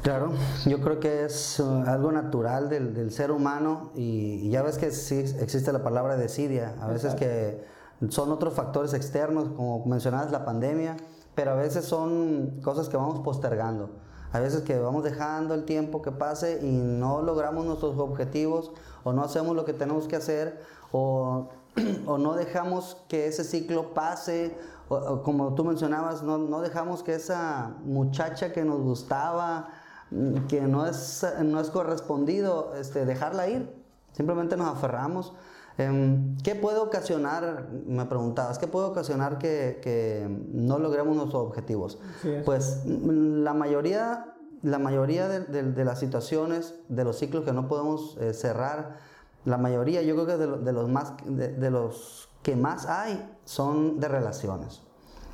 Claro, 0.02 0.32
yo 0.66 0.80
creo 0.80 1.00
que 1.02 1.26
es 1.26 1.60
uh, 1.60 1.84
algo 1.86 2.12
natural 2.12 2.70
del, 2.70 3.12
ser 3.12 3.32
humano 3.32 3.92
y, 3.96 4.50
ya 4.50 4.62
ves 4.62 4.78
que 4.78 4.92
sí 4.92 5.26
existe 5.40 5.74
la 5.74 5.84
palabra 5.84 6.16
desidia, 6.16 6.76
a 6.80 6.88
veces 6.88 7.16
que 7.16 7.66
son 8.08 8.32
otros 8.32 8.54
factores 8.54 8.94
externos, 8.94 9.50
como 9.50 9.86
mencionabas 9.86 10.32
la 10.32 10.46
pandemia, 10.46 10.96
pero 11.36 11.52
a 11.52 11.56
veces 11.56 11.84
son 11.84 12.62
cosas 12.64 12.88
que 12.88 12.96
vamos 12.96 13.20
postergando. 13.20 13.90
A 14.32 14.40
veces 14.40 14.62
que 14.62 14.78
vamos 14.78 15.04
dejando 15.04 15.56
el 15.56 15.66
tiempo 15.66 16.02
que 16.02 16.12
pase 16.12 16.60
y 16.62 16.72
no 16.72 17.22
logramos 17.22 17.66
nuestros 17.66 17.98
objetivos 17.98 18.72
o 19.04 19.12
no 19.12 19.24
hacemos 19.24 19.56
lo 19.56 19.66
que 19.66 19.74
tenemos 19.74 20.08
que 20.08 20.16
hacer 20.16 20.62
o, 20.92 21.50
o 22.06 22.18
no 22.18 22.34
dejamos 22.36 22.98
que 23.08 23.28
ese 23.28 23.44
ciclo 23.44 23.94
pase 23.94 24.56
o, 24.88 25.22
como 25.24 25.54
tú 25.54 25.64
mencionabas, 25.64 26.24
no, 26.24 26.38
no, 26.38 26.62
dejamos 26.62 27.04
que 27.04 27.14
esa 27.14 27.76
muchacha 27.84 28.52
que 28.52 28.66
nos 28.66 28.82
gustaba, 28.82 29.70
mm, 30.12 30.48
que 30.48 30.62
no 30.62 30.86
es, 30.86 31.26
no 31.44 31.60
es 31.60 31.70
correspondido, 31.70 32.74
este, 32.76 33.06
dejarla 33.06 33.48
ir. 33.48 33.80
Simplemente 34.14 34.58
nos 34.58 34.68
aferramos. 34.68 35.34
Em, 35.80 36.36
¿Qué 36.44 36.56
puede 36.56 36.78
ocasionar, 36.78 37.70
me 37.88 38.06
preguntabas, 38.06 38.60
qué 38.60 38.68
puede 38.68 38.88
ocasionar 38.88 39.38
que, 39.38 39.80
que 39.82 40.28
no 40.52 40.78
logremos 40.78 41.16
nuestros 41.16 41.42
objetivos? 41.42 42.00
pues 42.44 42.82
mm, 42.86 43.44
la 43.44 43.54
mayoría, 43.54 44.36
la 44.62 44.78
mayoría 44.78 45.30
de, 45.30 45.64
de, 45.64 45.86
las 45.86 45.98
situaciones, 46.00 46.76
de 46.90 47.06
los 47.06 47.18
ciclos 47.18 47.46
que 47.46 47.54
no 47.54 47.70
podemos 47.70 48.18
eh, 48.20 48.34
cerrar, 48.34 48.98
la 49.46 49.58
mayoría, 49.58 50.02
yo 50.02 50.16
creo 50.16 50.26
que 50.28 50.36
de, 50.36 50.58
de 50.66 50.74
los 50.74 50.90
más, 50.90 51.14
de, 51.26 51.72
los 51.72 52.28
que 52.44 52.58
más 52.58 52.86
hay 52.86 53.34
son 53.46 54.02
de 54.02 54.10
relaciones. 54.10 54.82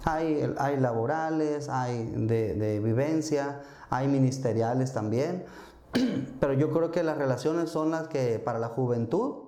Hay, 0.03 0.53
hay 0.59 0.79
laborales, 0.79 1.69
hay 1.69 2.05
de, 2.05 2.79
vivencia, 2.83 3.63
hay 3.89 4.07
ministeriales 4.07 4.93
también, 4.93 5.43
pero 6.39 6.53
yo 6.53 6.69
creo 6.69 6.91
que 6.91 7.01
las 7.01 7.17
relaciones 7.17 7.71
son 7.71 7.89
las 7.89 8.07
que 8.09 8.37
para 8.37 8.59
la 8.59 8.67
juventud, 8.67 9.44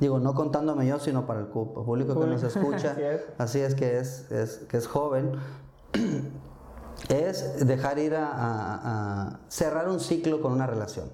digo, 0.00 0.18
no 0.18 0.34
contándome 0.34 0.86
yo, 0.86 0.98
sino 0.98 1.26
para 1.26 1.40
el 1.40 1.46
público 1.46 2.18
que 2.18 2.26
nos 2.26 2.42
escucha, 2.56 2.96
así 3.38 3.60
es 3.60 3.74
que 3.74 3.98
es, 3.98 4.26
que 4.68 4.76
es 4.76 4.86
joven, 4.86 5.32
es 7.08 7.66
dejar 7.66 7.98
ir 7.98 8.14
a, 8.16 9.40
cerrar 9.48 9.88
un 9.88 10.00
ciclo 10.00 10.40
con 10.40 10.52
una 10.52 10.66
relación. 10.66 11.10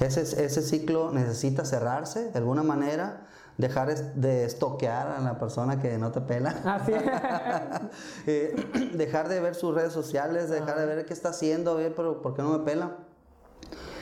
Ese, 0.00 0.22
ese 0.22 0.62
ciclo 0.62 1.12
necesita 1.12 1.64
cerrarse 1.64 2.30
de 2.32 2.38
alguna 2.38 2.64
manera 2.64 3.28
dejar 3.56 3.94
de 4.14 4.44
estoquear 4.44 5.08
a 5.08 5.20
la 5.20 5.38
persona 5.38 5.80
que 5.80 5.96
no 5.98 6.10
te 6.10 6.20
pela. 6.20 6.50
Así 6.64 6.92
eh, 8.26 8.90
dejar 8.94 9.28
de 9.28 9.40
ver 9.40 9.54
sus 9.54 9.74
redes 9.74 9.92
sociales, 9.92 10.50
dejar 10.50 10.78
de 10.78 10.86
ver 10.86 11.06
qué 11.06 11.12
está 11.12 11.30
haciendo, 11.30 11.76
ver, 11.76 11.94
pero 11.94 12.20
¿por 12.20 12.34
qué 12.34 12.42
no 12.42 12.58
me 12.58 12.64
pela? 12.64 12.96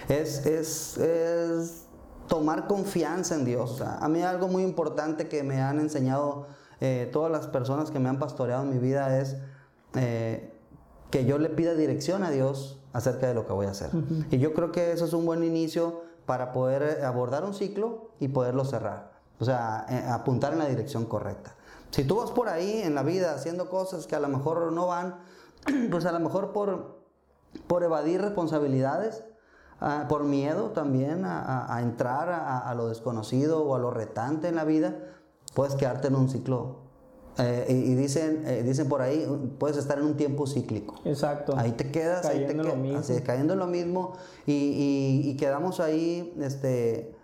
Es, 0.08 0.46
es, 0.46 0.96
es 0.98 1.84
tomar 2.32 2.66
confianza 2.66 3.34
en 3.34 3.44
Dios. 3.44 3.82
a 3.82 4.08
mí 4.08 4.22
algo 4.22 4.48
muy 4.48 4.62
importante 4.62 5.28
que 5.28 5.42
me 5.42 5.60
han 5.60 5.78
enseñado 5.78 6.46
eh, 6.80 7.10
todas 7.12 7.30
las 7.30 7.46
personas 7.46 7.90
que 7.90 7.98
me 7.98 8.08
han 8.08 8.18
pastoreado 8.18 8.62
en 8.62 8.70
mi 8.70 8.78
vida 8.78 9.20
es 9.20 9.36
eh, 9.96 10.50
que 11.10 11.26
yo 11.26 11.36
le 11.36 11.50
pida 11.50 11.74
dirección 11.74 12.22
a 12.24 12.30
Dios 12.30 12.80
acerca 12.94 13.28
de 13.28 13.34
lo 13.34 13.46
que 13.46 13.52
voy 13.52 13.66
a 13.66 13.72
hacer. 13.72 13.90
Y 14.30 14.38
yo 14.38 14.54
creo 14.54 14.72
que 14.72 14.92
eso 14.92 15.04
es 15.04 15.12
un 15.12 15.26
buen 15.26 15.44
inicio 15.44 16.04
para 16.24 16.52
poder 16.52 17.04
abordar 17.04 17.44
un 17.44 17.52
ciclo 17.52 18.12
y 18.18 18.28
poderlo 18.28 18.64
cerrar. 18.64 19.12
O 19.38 19.44
sea, 19.44 19.84
eh, 19.90 20.02
apuntar 20.08 20.54
en 20.54 20.60
la 20.60 20.68
dirección 20.68 21.04
correcta. 21.04 21.54
Si 21.90 22.04
tú 22.04 22.16
vas 22.16 22.30
por 22.30 22.48
ahí 22.48 22.80
en 22.80 22.94
la 22.94 23.02
vida 23.02 23.34
haciendo 23.34 23.68
cosas 23.68 24.06
que 24.06 24.16
a 24.16 24.20
lo 24.20 24.28
mejor 24.28 24.72
no 24.72 24.86
van, 24.86 25.18
pues 25.90 26.06
a 26.06 26.12
lo 26.12 26.20
mejor 26.20 26.52
por, 26.52 26.96
por 27.66 27.82
evadir 27.82 28.22
responsabilidades, 28.22 29.22
ah, 29.82 30.06
por 30.08 30.24
miedo 30.24 30.70
también 30.70 31.24
a, 31.24 31.78
entrar 31.82 32.30
a, 32.30 32.74
lo 32.74 32.88
desconocido 32.88 33.64
o 33.64 33.74
a 33.74 33.78
lo 33.78 33.90
retante 33.90 34.48
en 34.48 34.56
la 34.56 34.64
vida, 34.64 34.96
puedes 35.54 35.74
quedarte 35.74 36.08
en 36.08 36.16
un 36.16 36.28
ciclo. 36.28 36.80
Eh, 37.38 37.66
y, 37.68 37.94
dicen, 37.94 38.44
eh, 38.46 38.62
dicen 38.62 38.88
por 38.88 39.00
ahí, 39.00 39.26
puedes 39.58 39.76
estar 39.76 39.98
en 39.98 40.04
un 40.04 40.16
tiempo 40.16 40.46
cíclico. 40.46 40.94
Exacto. 41.04 41.54
Ahí 41.56 41.72
te 41.72 41.90
quedas, 41.90 42.22
cayendo 42.22 42.48
ahí 42.48 42.54
te 42.54 42.60
en 42.60 42.68
lo 42.68 42.76
mismo. 42.76 43.16
cayendo 43.24 43.52
en 43.54 43.58
lo 43.58 43.66
mismo 43.66 44.12
y, 44.46 45.22
y 45.24 45.36
quedamos 45.36 45.80
ahí, 45.80 46.34
este 46.40 47.14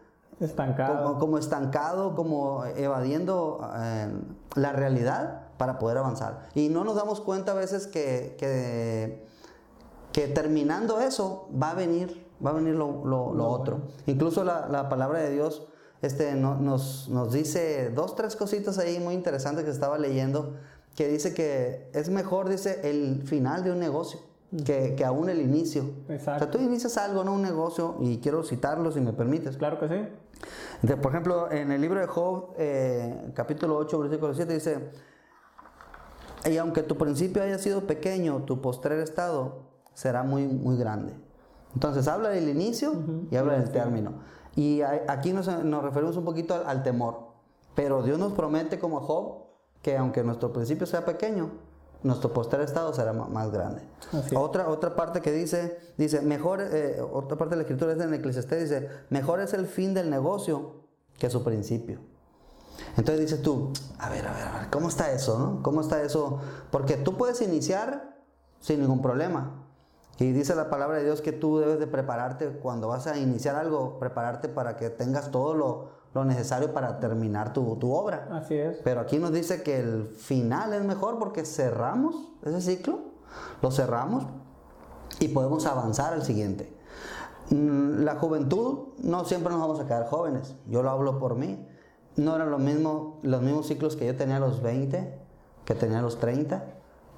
Estancado. 0.41 1.19
Como, 1.19 1.39
estancado, 1.39 2.15
como 2.15 2.65
evadiendo 2.65 3.59
eh, 3.77 4.13
la 4.55 4.73
realidad 4.73 5.49
para 5.57 5.79
poder 5.81 5.99
avanzar. 5.99 6.49
Y 6.55 6.69
no 6.69 6.85
nos 6.85 6.95
damos 6.95 7.21
cuenta 7.21 7.53
a 7.53 7.55
veces 7.57 7.89
que, 7.89 8.37
que, 8.39 10.29
terminando 10.29 11.01
eso 11.01 11.49
va 11.61 11.71
a 11.71 11.75
venir, 11.75 12.27
va 12.45 12.51
a 12.51 12.55
venir 12.55 12.75
lo, 12.75 13.05
lo, 13.05 13.49
otro. 13.49 13.83
Incluso 14.07 14.45
la, 14.45 14.69
la, 14.69 14.89
palabra 14.89 15.21
de 15.21 15.31
Dios 15.31 15.67
este, 16.03 16.35
nos, 16.35 17.09
nos 17.09 17.33
dice 17.33 17.91
dos, 17.91 18.15
tres 18.15 18.37
cositas 18.37 18.79
ahí 18.79 18.99
muy 18.99 19.15
interesantes 19.15 19.65
que 19.65 19.71
estaba 19.71 19.99
leyendo, 19.99 20.55
que 20.95 21.09
dice 21.09 21.35
que 21.35 21.91
es 21.95 22.11
mejor, 22.11 22.49
dice, 22.49 22.81
el 22.89 23.23
final 23.25 23.65
de 23.65 23.73
un 23.73 23.79
negocio 23.79 24.21
que, 24.65 24.95
que, 24.97 25.05
aún 25.05 25.29
el 25.29 25.41
inicio. 25.41 25.91
Exacto. 26.09 26.45
O 26.45 26.49
sea, 26.49 26.51
tú 26.51 26.65
inicias 26.65 26.97
algo, 26.97 27.25
¿no? 27.25 27.35
Un 27.35 27.43
negocio, 27.43 27.97
y 28.01 28.19
quiero 28.19 28.43
citarlo 28.43 28.91
si 28.93 29.01
me 29.01 29.13
permites. 29.13 29.57
Claro 29.57 29.79
que 29.79 29.89
sí 29.89 30.09
por 30.97 31.13
ejemplo, 31.13 31.51
en 31.51 31.73
el 31.73 31.81
libro 31.81 32.01
de 32.01 32.07
Job, 32.07 32.55
eh, 32.57 33.33
capítulo 33.35 33.77
8, 33.77 33.99
versículo 33.99 34.35
7, 34.35 34.55
dice, 34.55 34.91
y 36.49 36.57
aunque 36.57 36.83
tu 36.83 36.97
principio 36.97 37.43
haya 37.43 37.59
sido 37.59 37.87
pequeño, 37.87 38.45
tu 38.45 38.61
postrer 38.61 39.01
estado 39.01 39.63
será 39.95 40.23
muy, 40.23 40.47
muy 40.47 40.77
grande. 40.77 41.15
Entonces, 41.75 42.09
habla 42.09 42.31
del 42.31 42.49
inicio 42.49 42.93
y 43.31 43.37
habla 43.37 43.55
del 43.55 43.71
término. 43.71 44.15
Y 44.57 44.83
aquí 44.83 45.33
nos, 45.33 45.47
nos 45.65 45.83
referimos 45.83 46.17
un 46.17 46.25
poquito 46.25 46.55
al, 46.67 46.83
temor. 46.83 47.29
Pero 47.75 48.03
Dios 48.03 48.19
nos 48.19 48.33
promete 48.33 48.79
como 48.79 49.01
Job 49.01 49.47
que 49.83 49.97
aunque 49.97 50.25
nuestro 50.25 50.53
principio 50.53 50.87
sea 50.87 51.05
pequeño, 51.05 51.51
nuestro 52.03 52.33
posterior 52.33 52.67
estado 52.67 52.93
será 52.93 53.13
más 53.13 53.53
grande. 53.53 53.83
Otra, 54.35 54.69
otra 54.69 54.97
parte 54.97 55.21
que 55.21 55.31
dice, 55.31 55.79
dice, 55.97 56.21
mejor, 56.21 56.61
eh, 56.61 57.01
otra 57.01 57.39
parte 57.39 57.51
de 57.51 57.57
la 57.57 57.63
escritura 57.63 57.93
es 57.93 58.01
en 58.01 58.13
Eclesiastés, 58.15 58.71
dice, 58.71 58.89
mejor 59.11 59.41
es 59.41 59.53
el 59.53 59.67
fin 59.67 59.95
del 59.95 60.11
negocio 60.11 60.83
que 61.19 61.31
su 61.31 61.45
principio. 61.45 62.01
Entonces 62.97 63.21
dices 63.21 63.43
tú, 63.43 63.73
a 63.99 64.09
ver, 64.09 64.27
a 64.27 64.33
ver, 64.33 64.43
a 64.43 64.59
ver, 64.59 64.71
¿cómo 64.71 64.89
está 64.89 65.13
eso? 65.13 65.39
No? 65.39 65.63
¿Cómo 65.63 65.81
está 65.81 66.03
eso? 66.03 66.41
Porque 66.71 66.97
tú 66.97 67.17
puedes 67.17 67.41
iniciar 67.43 68.17
sin 68.61 68.81
ningún 68.81 69.03
problema. 69.03 69.58
Y 70.19 70.33
dice 70.33 70.55
la 70.57 70.69
palabra 70.69 70.99
de 70.99 71.05
Dios 71.05 71.21
que 71.21 71.33
tú 71.33 71.59
debes 71.59 71.79
de 71.79 71.87
prepararte 71.87 72.49
cuando 72.49 72.89
vas 72.89 73.07
a 73.07 73.17
iniciar 73.17 73.55
algo, 73.55 73.99
prepararte 74.01 74.49
para 74.49 74.77
que 74.77 74.91
tengas 74.91 75.31
todo 75.31 75.55
lo, 75.55 75.91
lo 76.13 76.25
necesario 76.25 76.73
para 76.73 76.99
terminar 76.99 77.53
tu, 77.53 77.77
tu, 77.77 77.93
obra. 77.93 78.29
Así 78.33 78.55
es. 78.55 78.79
Pero 78.83 79.01
aquí 79.01 79.19
nos 79.19 79.33
dice 79.33 79.63
que 79.63 79.79
el 79.79 80.07
final 80.07 80.73
es 80.73 80.83
mejor 80.85 81.21
porque 81.21 81.45
cerramos 81.45 82.33
ese 82.45 82.61
ciclo, 82.61 82.99
lo 83.63 83.71
cerramos 83.71 84.27
y 85.21 85.29
podemos 85.29 85.67
avanzar 85.67 86.15
al 86.15 86.25
siguiente. 86.25 86.77
Mm, 87.51 88.03
la 88.03 88.17
juventud, 88.17 88.89
no 88.99 89.25
siempre 89.25 89.53
nos 89.53 89.61
vamos 89.61 89.79
a 89.79 89.87
quedar 89.87 90.07
jóvenes, 90.07 90.57
yo 90.67 90.83
lo 90.83 90.91
hablo 90.91 91.21
por 91.21 91.37
mí. 91.37 91.65
No 92.17 92.35
eran 92.35 92.51
lo 92.51 92.59
mismo, 92.59 93.21
los 93.23 93.41
mismos 93.43 93.69
ciclos 93.69 93.95
que 93.95 94.05
yo 94.05 94.17
tenía 94.17 94.39
a 94.39 94.41
los 94.41 94.61
20, 94.63 95.17
que 95.65 95.75
tenía 95.77 96.01
a 96.01 96.03
los 96.03 96.19
30, 96.19 96.65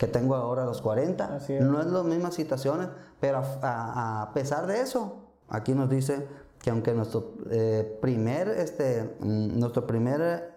que 0.00 0.07
tengo 0.07 0.35
ahora 0.35 0.62
a 0.62 0.64
los 0.64 0.80
40. 0.80 1.40
No 1.61 1.78
es 1.78 1.87
las 1.87 2.04
mismas 2.04 2.33
situaciones, 2.33 2.88
pero 3.21 3.42
a, 3.61 4.23
a 4.23 4.33
pesar 4.33 4.66
de 4.66 4.80
eso, 4.80 5.26
aquí 5.50 5.75
nos 5.75 5.90
dice 5.90 6.26
que 6.62 6.71
aunque 6.71 6.95
nuestro 6.95 7.35
eh, 7.50 7.99
primer, 8.00 8.49
este, 8.49 9.16
mm, 9.21 9.59
nuestro 9.59 9.87
primer, 9.87 10.54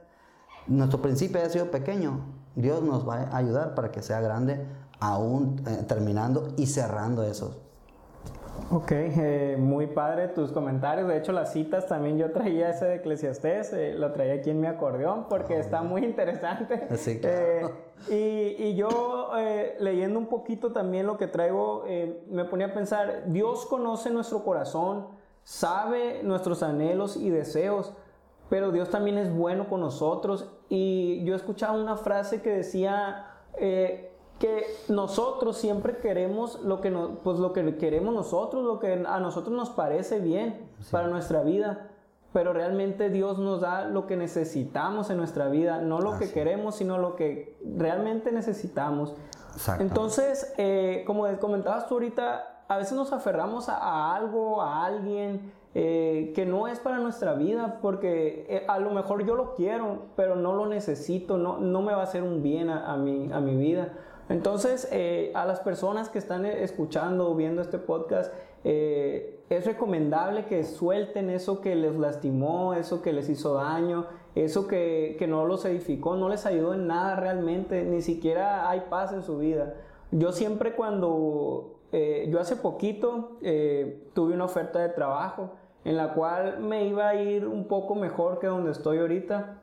nuestro 0.68 1.02
principio 1.02 1.42
haya 1.42 1.50
sido 1.50 1.72
pequeño, 1.72 2.22
Dios 2.56 2.84
nos 2.84 3.06
va 3.06 3.16
a 3.16 3.36
ayudar 3.36 3.76
para 3.76 3.92
que 3.92 4.02
sea 4.02 4.22
grande, 4.22 4.66
aún 5.02 5.62
eh, 5.68 5.84
terminando 5.90 6.54
y 6.56 6.68
cerrando 6.68 7.24
esos. 7.24 7.60
Ok, 8.72 8.92
eh, 8.94 9.58
muy 9.60 9.88
padre 9.88 10.30
tus 10.30 10.54
comentarios. 10.54 11.10
De 11.10 11.18
hecho, 11.18 11.34
las 11.34 11.52
citas 11.52 11.88
también 11.88 12.18
yo 12.18 12.32
traía 12.32 12.70
ese 12.70 12.86
de 12.86 12.96
Eclesiastés, 12.96 13.74
lo 13.98 14.14
traía 14.14 14.36
aquí 14.36 14.52
en 14.52 14.62
mi 14.62 14.68
acordeón 14.68 15.26
porque 15.28 15.60
está 15.60 15.82
muy 15.82 16.06
interesante. 16.06 16.88
Sí, 16.96 17.20
claro. 17.20 17.83
Y, 18.10 18.14
y, 18.14 18.76
yo 18.76 19.32
leyendo 19.80 20.20
un 20.20 20.28
poquito 20.28 20.72
también 20.72 21.08
lo 21.08 21.18
que 21.18 21.28
traigo, 21.28 21.86
me 22.30 22.46
ponía 22.46 22.68
a 22.68 22.74
pensar, 22.74 23.24
Dios 23.28 23.66
conoce 23.66 24.10
nuestro 24.12 24.44
corazón, 24.44 25.08
sabe 25.44 26.22
nuestros 26.24 26.64
anhelos 26.64 27.18
y 27.18 27.30
deseos, 27.30 27.94
pero 28.50 28.72
Dios 28.72 28.90
también 28.90 29.18
es 29.18 29.36
bueno 29.36 29.68
con 29.68 29.82
nosotros. 29.82 30.50
Y 30.70 31.24
yo 31.24 31.36
escuchaba 31.36 31.78
una 31.78 31.98
frase 31.98 32.42
que 32.42 32.52
decía 32.52 33.28
eh, 33.58 34.12
que 34.40 34.66
nosotros 34.90 35.58
siempre 35.58 35.98
queremos 35.98 36.62
lo 36.62 36.82
que, 36.82 36.92
pues 37.24 37.40
lo 37.40 37.54
que 37.54 37.78
queremos 37.78 38.14
nosotros, 38.14 38.64
lo 38.64 38.80
que 38.80 39.04
a 39.08 39.20
nosotros 39.20 39.56
nos 39.56 39.70
parece 39.70 40.20
bien 40.20 40.70
para 40.92 41.08
nuestra 41.08 41.42
vida. 41.42 41.90
Pero 42.34 42.52
realmente 42.52 43.10
Dios 43.10 43.38
nos 43.38 43.62
da 43.62 43.86
lo 43.86 44.08
que 44.08 44.18
necesitamos 44.18 45.10
en 45.10 45.18
nuestra 45.18 45.48
vida, 45.48 45.80
no 45.80 46.00
lo 46.00 46.18
que 46.18 46.32
queremos, 46.32 46.76
sino 46.76 46.98
lo 46.98 47.16
que 47.16 47.58
realmente 47.64 48.32
necesitamos. 48.32 49.16
Entonces, 49.80 50.54
eh, 50.58 51.04
como 51.06 51.28
comentabas 51.38 51.88
tú 51.88 51.94
ahorita, 51.94 52.66
a 52.68 52.78
veces 52.78 52.94
nos 52.94 53.14
aferramos 53.14 53.70
a, 53.70 54.16
algo, 54.16 54.62
a 54.62 54.86
alguien 54.86 55.54
eh, 55.76 56.34
que 56.36 56.46
no 56.46 56.68
es 56.68 56.80
para 56.80 56.98
nuestra 56.98 57.34
vida, 57.34 57.80
porque 57.82 58.46
eh, 58.50 58.66
a 58.68 58.80
lo 58.80 58.92
mejor 58.92 59.26
yo 59.26 59.36
lo 59.36 59.54
quiero, 59.54 60.08
pero 60.16 60.36
no 60.36 60.54
lo 60.54 60.66
necesito, 60.66 61.38
no, 61.38 61.60
no 61.60 61.82
me 61.82 61.94
va 61.94 62.02
a 62.02 62.04
hacer 62.04 62.24
un 62.24 62.42
bien 62.42 62.70
a, 62.70 62.96
mi, 62.98 63.32
a 63.32 63.40
mi 63.40 63.56
vida. 63.56 63.94
Entonces, 64.30 64.88
eh, 64.92 65.32
a 65.36 65.46
las 65.46 65.60
personas 65.60 66.10
que 66.10 66.18
están 66.18 66.46
escuchando 66.46 67.30
o 67.30 67.36
viendo 67.36 67.62
este 67.62 67.78
podcast, 67.78 68.34
eh, 68.64 69.44
es 69.50 69.66
recomendable 69.66 70.46
que 70.46 70.64
suelten 70.64 71.30
eso 71.30 71.62
que 71.62 71.76
les 71.76 71.96
lastimó, 71.96 72.74
eso 72.74 73.02
que 73.02 73.14
les 73.14 73.30
hizo 73.30 73.56
daño, 73.56 74.08
eso 74.36 74.68
que, 74.68 75.16
que 75.20 75.28
no 75.28 75.46
los 75.46 75.66
edificó, 75.66 76.16
no 76.16 76.30
les 76.30 76.46
ayudó 76.46 76.74
en 76.74 76.88
nada 76.88 77.16
realmente, 77.16 77.84
ni 77.84 78.02
siquiera 78.02 78.70
hay 78.70 78.84
paz 78.90 79.14
en 79.14 79.24
su 79.24 79.38
vida. 79.38 79.76
Yo 80.12 80.32
siempre 80.32 80.76
cuando, 80.76 81.80
eh, 81.92 82.28
yo 82.32 82.40
hace 82.40 82.56
poquito 82.56 83.38
eh, 83.42 84.10
tuve 84.14 84.34
una 84.34 84.46
oferta 84.46 84.80
de 84.80 84.90
trabajo 84.90 85.52
en 85.86 85.98
la 85.98 86.14
cual 86.14 86.60
me 86.60 86.86
iba 86.86 87.10
a 87.10 87.16
ir 87.16 87.48
un 87.48 87.68
poco 87.68 87.96
mejor 87.96 88.40
que 88.40 88.48
donde 88.48 88.72
estoy 88.72 89.00
ahorita. 89.00 89.60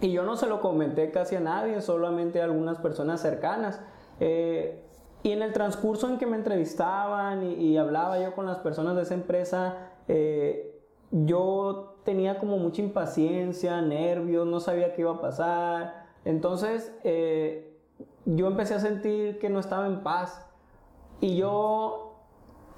Y 0.00 0.12
yo 0.12 0.22
no 0.22 0.36
se 0.36 0.46
lo 0.46 0.60
comenté 0.60 1.10
casi 1.10 1.34
a 1.36 1.40
nadie, 1.40 1.80
solamente 1.80 2.40
a 2.40 2.44
algunas 2.44 2.78
personas 2.78 3.20
cercanas. 3.20 3.80
Y 5.28 5.32
en 5.32 5.42
el 5.42 5.52
transcurso 5.52 6.08
en 6.08 6.16
que 6.16 6.24
me 6.24 6.38
entrevistaban 6.38 7.42
y, 7.42 7.76
hablaba 7.76 8.18
yo 8.18 8.34
con 8.34 8.46
las 8.46 8.60
personas 8.60 8.96
de 8.96 9.02
esa 9.02 9.12
empresa, 9.12 9.90
eh, 10.08 10.80
yo 11.10 11.96
tenía 12.02 12.38
como 12.38 12.56
mucha 12.56 12.80
impaciencia, 12.80 13.82
nervios, 13.82 14.46
no 14.46 14.58
sabía 14.58 14.94
qué 14.94 15.02
iba 15.02 15.10
a 15.10 15.20
pasar. 15.20 16.06
Entonces 16.24 16.96
eh, 17.04 17.76
yo 18.24 18.46
empecé 18.46 18.72
a 18.72 18.80
sentir 18.80 19.38
que 19.38 19.50
no 19.50 19.60
estaba 19.60 19.86
en 19.86 20.02
paz. 20.02 20.46
Y 21.20 21.36
yo 21.36 22.14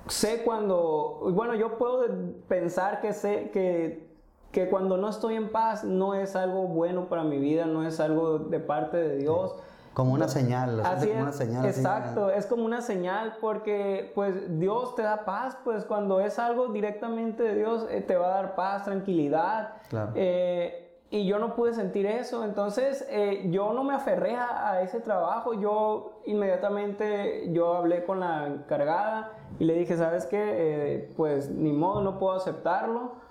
sé 0.08 0.42
cuando, 0.42 1.20
bueno, 1.32 1.54
yo 1.54 1.78
puedo 1.78 2.04
pensar 2.48 3.00
que 3.00 3.12
sé 3.12 3.50
que, 3.52 4.10
que 4.50 4.68
cuando 4.68 4.96
no 4.96 5.08
estoy 5.08 5.36
en 5.36 5.52
paz 5.52 5.84
no 5.84 6.14
es 6.14 6.34
algo 6.34 6.64
bueno 6.64 7.08
para 7.08 7.22
mi 7.22 7.38
vida, 7.38 7.66
no 7.66 7.86
es 7.86 8.00
algo 8.00 8.40
de 8.40 8.58
parte 8.58 8.96
de 8.96 9.18
Dios. 9.18 9.54
Como 9.94 10.14
una 10.14 10.28
señal, 10.28 10.80
así 10.80 11.08
como 11.08 11.22
una 11.22 11.32
señal. 11.32 11.66
Exacto, 11.66 12.30
es 12.30 12.46
como 12.46 12.64
una 12.64 12.80
señal 12.80 13.36
porque 13.40 14.12
pues 14.14 14.58
Dios 14.58 14.94
te 14.94 15.02
da 15.02 15.24
paz, 15.24 15.58
pues 15.64 15.84
cuando 15.84 16.20
es 16.20 16.38
algo 16.38 16.68
directamente 16.68 17.42
de 17.42 17.54
Dios 17.56 17.86
eh, 17.90 18.00
te 18.00 18.16
va 18.16 18.26
a 18.26 18.42
dar 18.42 18.54
paz, 18.54 18.84
tranquilidad. 18.84 19.74
Claro. 19.88 20.12
Eh, 20.14 20.86
y 21.10 21.26
yo 21.26 21.40
no 21.40 21.56
pude 21.56 21.74
sentir 21.74 22.06
eso, 22.06 22.44
entonces 22.44 23.04
eh, 23.10 23.48
yo 23.50 23.72
no 23.72 23.82
me 23.82 23.94
aferré 23.94 24.36
a, 24.36 24.80
ese 24.80 25.00
trabajo, 25.00 25.54
yo 25.54 26.20
inmediatamente 26.24 27.52
yo 27.52 27.74
hablé 27.74 28.04
con 28.04 28.20
la 28.20 28.46
encargada 28.46 29.32
y 29.58 29.64
le 29.64 29.74
dije, 29.74 29.96
¿sabes 29.96 30.26
qué? 30.26 31.12
pues 31.16 31.50
ni 31.50 31.72
modo, 31.72 32.00
no 32.02 32.16
puedo 32.20 32.36
aceptarlo 32.36 33.29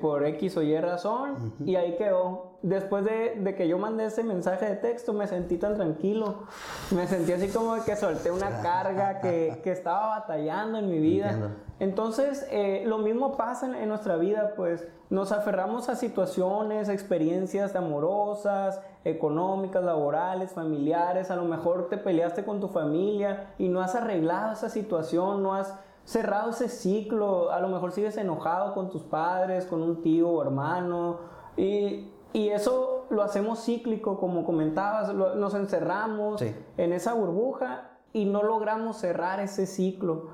por 0.00 0.24
X 0.24 0.56
o 0.56 0.62
Y 0.62 0.78
razón 0.78 1.54
y 1.64 1.76
ahí 1.76 1.96
quedó 1.96 2.52
después 2.62 3.04
de, 3.04 3.54
que 3.56 3.68
yo 3.68 3.76
mandé 3.78 4.06
ese 4.06 4.22
mensaje 4.22 4.66
de 4.66 4.76
texto, 4.76 5.12
me 5.12 5.26
sentí 5.26 5.58
tan 5.58 5.74
tranquilo. 5.74 6.44
Me 6.90 7.06
sentí 7.06 7.32
así 7.32 7.48
como 7.48 7.74
que 7.84 7.96
solté 7.96 8.30
una 8.30 8.60
carga 8.62 9.20
que, 9.20 9.60
estaba 9.64 10.20
batallando 10.20 10.78
en 10.78 10.88
mi 10.88 10.98
vida. 10.98 11.50
Entonces, 11.80 12.46
eh, 12.50 12.84
lo 12.86 12.98
mismo 12.98 13.36
pasa 13.36 13.66
en, 13.66 13.88
nuestra 13.88 14.16
vida, 14.16 14.54
pues 14.56 14.86
nos 15.10 15.32
aferramos 15.32 15.88
a 15.88 15.96
situaciones, 15.96 16.88
experiencias 16.88 17.74
amorosas, 17.74 18.80
económicas, 19.04 19.82
laborales, 19.82 20.52
familiares. 20.52 21.30
A 21.30 21.36
lo 21.36 21.44
mejor 21.44 21.88
te 21.88 21.98
peleaste 21.98 22.44
con 22.44 22.60
tu 22.60 22.68
familia 22.68 23.54
y 23.58 23.68
no 23.68 23.80
has 23.80 23.94
arreglado 23.94 24.52
esa 24.52 24.68
situación, 24.68 25.42
no 25.42 25.54
has 25.54 25.74
cerrado 26.04 26.50
ese 26.50 26.68
ciclo. 26.68 27.50
A 27.50 27.60
lo 27.60 27.68
mejor 27.68 27.92
sigues 27.92 28.16
enojado 28.16 28.74
con 28.74 28.90
tus 28.90 29.02
padres, 29.02 29.66
con 29.66 29.82
un 29.82 30.02
tío 30.02 30.28
o 30.28 30.42
hermano. 30.42 31.18
Y 31.56 32.12
y 32.32 32.48
eso 32.48 33.06
lo 33.10 33.22
hacemos 33.22 33.64
cíclico, 33.64 34.18
como 34.18 34.44
comentabas, 34.44 35.12
nos 35.14 35.54
encerramos 35.54 36.40
en 36.40 36.92
esa 36.92 37.12
burbuja 37.12 37.90
y 38.12 38.24
no 38.24 38.42
logramos 38.42 38.96
cerrar 38.96 39.40
ese 39.40 39.66
ciclo. 39.66 40.28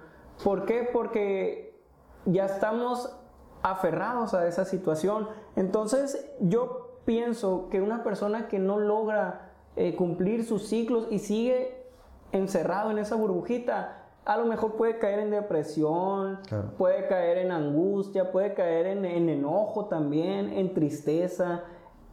¿Por 0.44 0.64
qué? 0.64 0.88
Porque 0.92 1.76
ya 2.24 2.46
estamos 2.46 3.16
aferrados 3.62 4.32
a 4.34 4.46
esa 4.46 4.64
situación. 4.64 5.28
Entonces 5.56 6.30
yo 6.40 7.00
pienso 7.04 7.68
que 7.68 7.80
una 7.80 8.04
persona 8.04 8.46
que 8.46 8.60
no 8.60 8.78
logra 8.78 9.50
eh, 9.74 9.96
cumplir 9.96 10.44
sus 10.44 10.68
ciclos 10.68 11.08
y 11.10 11.18
sigue 11.18 11.84
encerrado 12.30 12.92
en 12.92 12.98
esa 12.98 13.16
burbujita, 13.16 13.97
a 14.28 14.36
lo 14.36 14.44
mejor 14.44 14.74
puede 14.74 14.98
caer 14.98 15.20
en 15.20 15.30
depresión, 15.30 16.38
puede 16.76 17.06
caer 17.08 17.38
en 17.38 17.50
angustia, 17.50 18.30
puede 18.30 18.52
caer 18.52 18.84
en, 18.86 19.06
en 19.06 19.30
enojo 19.30 19.86
también, 19.86 20.52
en 20.52 20.74
tristeza. 20.74 21.64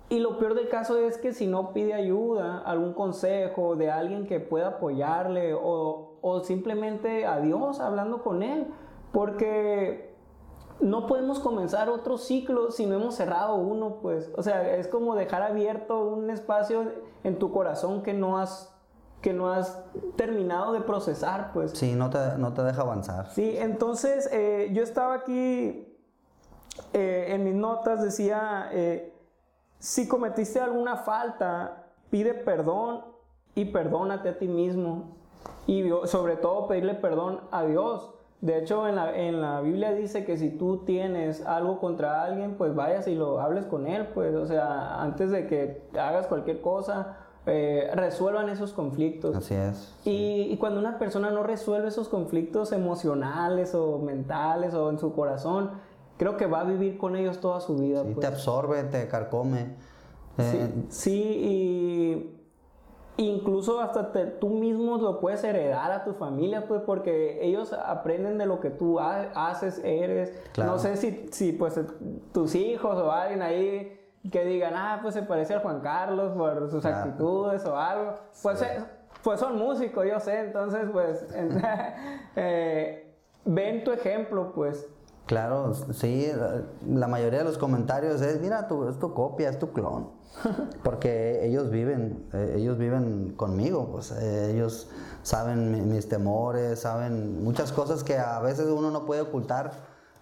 Y 0.08 0.20
lo 0.20 0.38
peor 0.38 0.54
del 0.54 0.70
caso 0.70 0.98
es 0.98 1.18
que 1.18 1.34
si 1.34 1.46
no 1.46 1.74
pide 1.74 1.94
ayuda, 1.94 2.60
algún 2.60 2.94
consejo 2.94 3.76
de 3.76 3.92
alguien 3.92 4.28
que 4.28 4.40
pueda 4.40 4.68
apoyarle 4.68 5.54
o, 5.54 6.14
o 6.22 6.40
simplemente 6.40 7.26
a 7.26 7.42
Dios 7.42 7.82
hablando 7.82 8.24
con 8.24 8.44
Él, 8.44 8.68
porque 9.12 10.16
no 10.80 11.08
podemos 11.08 11.40
comenzar 11.40 11.90
otro 11.90 12.18
ciclo 12.18 12.72
si 12.72 12.86
no 12.86 12.96
hemos 12.96 13.16
cerrado 13.16 13.56
uno, 13.56 13.98
pues, 14.02 14.32
o 14.38 14.42
sea, 14.42 14.78
es 14.78 14.88
como 14.88 15.16
dejar 15.16 15.42
abierto 15.42 16.06
un 16.06 16.30
espacio 16.30 16.94
en 17.26 17.40
tu 17.40 17.52
corazón 17.52 18.04
que 18.04 18.14
no 18.14 18.38
has 18.38 18.75
que 19.26 19.34
no 19.34 19.50
has 19.52 19.84
terminado 20.16 20.72
de 20.72 20.82
procesar, 20.82 21.50
pues. 21.52 21.72
Sí, 21.72 21.96
no 21.96 22.12
te, 22.12 22.20
no 22.38 22.54
te 22.54 22.62
deja 22.62 22.84
avanzar. 22.84 23.32
Sí, 23.32 23.56
entonces 23.58 24.30
eh, 24.32 24.70
yo 24.72 24.84
estaba 24.84 25.16
aquí 25.16 25.98
eh, 26.94 27.26
en 27.30 27.44
mis 27.44 27.56
notas, 27.56 28.04
decía, 28.04 28.70
eh, 28.72 29.16
si 29.80 30.08
cometiste 30.08 30.60
alguna 30.60 30.98
falta, 30.98 31.86
pide 32.12 32.36
perdón 32.36 33.04
y 33.56 33.66
perdónate 33.66 34.30
a 34.30 34.38
ti 34.38 34.48
mismo. 34.48 35.18
Y 35.66 35.90
sobre 36.04 36.36
todo 36.36 36.68
pedirle 36.68 36.94
perdón 36.94 37.42
a 37.50 37.64
Dios. 37.64 38.14
De 38.42 38.60
hecho, 38.60 38.88
en 38.88 38.96
la, 38.96 39.18
en 39.18 39.42
la, 39.42 39.60
Biblia 39.62 39.94
dice 39.94 40.24
que 40.24 40.38
si 40.38 40.52
tú 40.52 40.86
tienes 40.86 41.44
algo 41.48 41.80
contra 41.80 42.24
alguien, 42.24 42.58
pues 42.58 42.76
vayas 42.76 43.08
y 43.08 43.16
lo 43.16 43.40
hables 43.40 43.66
con 43.66 43.88
él, 43.88 44.06
pues, 44.14 44.36
o 44.36 44.46
sea, 44.46 45.02
antes 45.02 45.32
de 45.32 45.48
que 45.48 45.82
hagas 46.00 46.28
cualquier 46.28 46.62
cosa, 46.62 47.25
eh, 47.48 47.92
resuelvan 47.94 48.50
esos 48.50 48.74
conflictos. 48.74 49.36
Así 49.36 49.54
es. 49.54 49.94
Y, 50.04 50.48
y, 50.52 50.58
cuando 50.58 50.80
una 50.80 50.98
persona 50.98 51.30
no 51.30 51.44
resuelve 51.44 51.90
esos 51.90 52.10
conflictos 52.10 52.72
emocionales 52.72 53.76
o 53.76 54.00
mentales 54.00 54.74
o 54.74 54.90
en 54.90 54.98
su 54.98 55.14
corazón, 55.14 55.72
creo 56.18 56.38
que 56.38 56.48
va 56.48 56.62
a 56.62 56.64
vivir 56.64 56.98
con 56.98 57.16
ellos 57.16 57.40
toda 57.40 57.62
su 57.62 57.76
vida. 57.76 58.02
Sí, 58.02 58.10
te 58.10 58.16
pues. 58.16 58.28
absorbe, 58.28 58.84
te 58.84 59.08
carcome. 59.08 59.76
Sí, 60.38 60.60
sí, 60.90 61.12
y 63.18 63.24
incluso 63.24 63.80
hasta 63.80 64.12
tú 64.40 64.50
mismo 64.50 64.98
lo 64.98 65.20
puedes 65.20 65.44
heredar 65.44 65.92
a 65.92 66.04
tu 66.04 66.14
familia, 66.14 66.68
pues 66.68 66.82
porque 66.82 67.40
ellos 67.42 67.72
aprenden 67.74 68.38
de 68.38 68.46
lo 68.46 68.60
que 68.60 68.70
tú 68.70 69.00
haces, 69.00 69.80
eres. 69.84 70.34
No 70.58 70.78
sé 70.78 70.98
si, 70.98 71.28
si 71.32 71.54
pues 71.54 71.80
tus 72.34 72.56
hijos 72.56 72.98
o 72.98 73.12
alguien 73.12 73.42
ahí 73.42 73.95
que 74.30 74.46
digan, 74.46 74.74
ah, 74.76 75.00
pues 75.02 75.14
se 75.14 75.24
parece 75.24 75.56
a 75.56 75.60
Juan 75.60 75.82
Carlos 75.82 76.34
por 76.36 76.70
sus 76.70 76.86
actitudes 76.86 77.66
o 77.66 77.78
algo. 77.78 78.16
Pues, 78.42 78.62
eh, 78.62 78.84
pues 79.24 79.40
son 79.40 79.58
músicos, 79.58 80.06
yo 80.06 80.20
sé, 80.20 80.40
entonces 80.42 80.88
pues 80.92 81.26
eh, 82.36 83.16
ven 83.46 83.84
tu 83.84 83.92
ejemplo, 83.92 84.52
pues. 84.54 84.88
Claro, 85.26 85.74
sí, 85.74 86.32
la 86.88 87.08
mayoría 87.08 87.40
de 87.40 87.46
los 87.46 87.58
comentarios 87.58 88.22
es, 88.22 88.40
mira, 88.40 88.68
tu, 88.68 88.88
es 88.88 89.00
tu 89.00 89.14
copia, 89.16 89.50
es 89.50 89.58
tu 89.58 89.72
clon. 89.74 90.10
Porque 90.84 91.46
ellos 91.46 91.72
viven, 91.72 92.28
eh, 92.34 92.56
ellos 92.58 92.78
viven 92.78 93.34
conmigo, 93.36 93.90
pues 93.92 94.12
eh, 94.12 94.52
ellos 94.52 94.90
saben 95.24 95.90
mis 95.90 96.08
temores, 96.08 96.82
saben 96.82 97.44
muchas 97.44 97.72
cosas 97.72 98.04
que 98.04 98.18
a 98.18 98.40
veces 98.42 98.68
uno 98.68 98.92
no 98.92 99.06
puede 99.06 99.22
ocultar. 99.22 99.72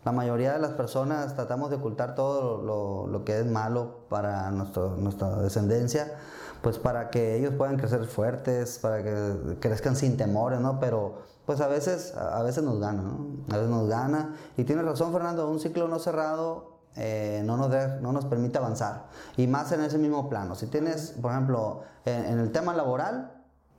La 0.06 0.12
mayoría 0.12 0.54
de 0.54 0.60
las 0.60 0.72
personas 0.72 1.36
tratamos 1.36 1.70
de 1.70 1.78
ocultar 1.78 2.16
todo 2.16 3.08
lo, 3.08 3.24
que 3.24 3.40
es 3.40 3.46
malo 3.46 4.00
para 4.10 4.52
nuestra 4.52 5.38
descendencia, 5.38 6.14
pues 6.62 6.78
para 6.78 7.10
que 7.10 7.38
ellos 7.38 7.54
puedan 7.56 7.78
crecer 7.78 8.06
fuertes, 8.06 8.80
para 8.80 9.04
que 9.04 9.58
crezcan 9.60 9.96
sin 9.96 10.18
temores, 10.18 10.60
¿no? 10.60 10.80
Pero 10.80 11.16
pues 11.46 11.62
a 11.62 11.68
veces, 11.68 12.16
a 12.16 12.42
veces 12.44 12.64
nos 12.64 12.80
gana, 12.80 13.02
¿no? 13.02 13.28
A 13.50 13.58
veces 13.58 13.70
nos 13.70 13.88
gana. 13.88 14.36
Y 14.58 14.64
tienes 14.64 14.86
razón, 14.86 15.12
Fernando, 15.12 15.50
un 15.50 15.60
ciclo 15.60 15.88
no 15.88 16.00
cerrado 16.00 16.74
eh, 16.96 17.42
no, 17.44 17.58
nos 17.58 17.70
no 18.02 18.12
nos 18.12 18.26
permite 18.26 18.58
avanzar. 18.58 19.06
Y 19.38 19.48
más 19.48 19.72
en 19.72 19.82
ese 19.82 19.98
mismo 19.98 20.30
plano. 20.30 20.56
Si 20.56 20.68
tienes, 20.68 21.16
por 21.22 21.32
ejemplo, 21.32 21.82
en, 22.06 22.40
el 22.40 22.52
tema 22.52 22.74
laboral, 22.74 23.32